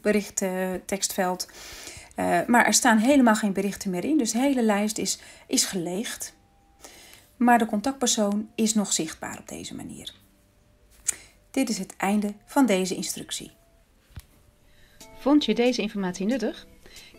berichten, 0.01 0.85
tekstveld. 0.85 1.49
Eh, 2.15 2.39
maar 2.47 2.67
er 2.67 2.75
staan 2.75 2.99
helemaal 2.99 3.35
geen 3.35 3.53
berichten 3.53 3.91
meer 3.91 4.05
in. 4.05 4.19
Dus 4.19 4.33
de 4.33 4.39
hele 4.39 4.63
lijst 4.63 4.99
is, 4.99 5.19
is 5.47 5.65
geleegd. 5.65 6.35
Maar 7.37 7.59
de 7.59 7.67
contactpersoon 7.67 8.49
is 8.55 8.75
nog 8.75 8.93
zichtbaar 8.93 9.39
op 9.39 9.49
deze 9.49 9.75
manier. 9.75 10.15
Dit 11.51 11.69
is 11.69 11.79
het 11.79 11.97
einde 11.97 12.35
van 12.45 12.67
deze 12.67 12.95
instructie. 12.95 13.51
Vond 15.19 15.45
je 15.45 15.55
deze 15.55 15.83
informatie 15.83 16.27
nuttig? 16.27 16.67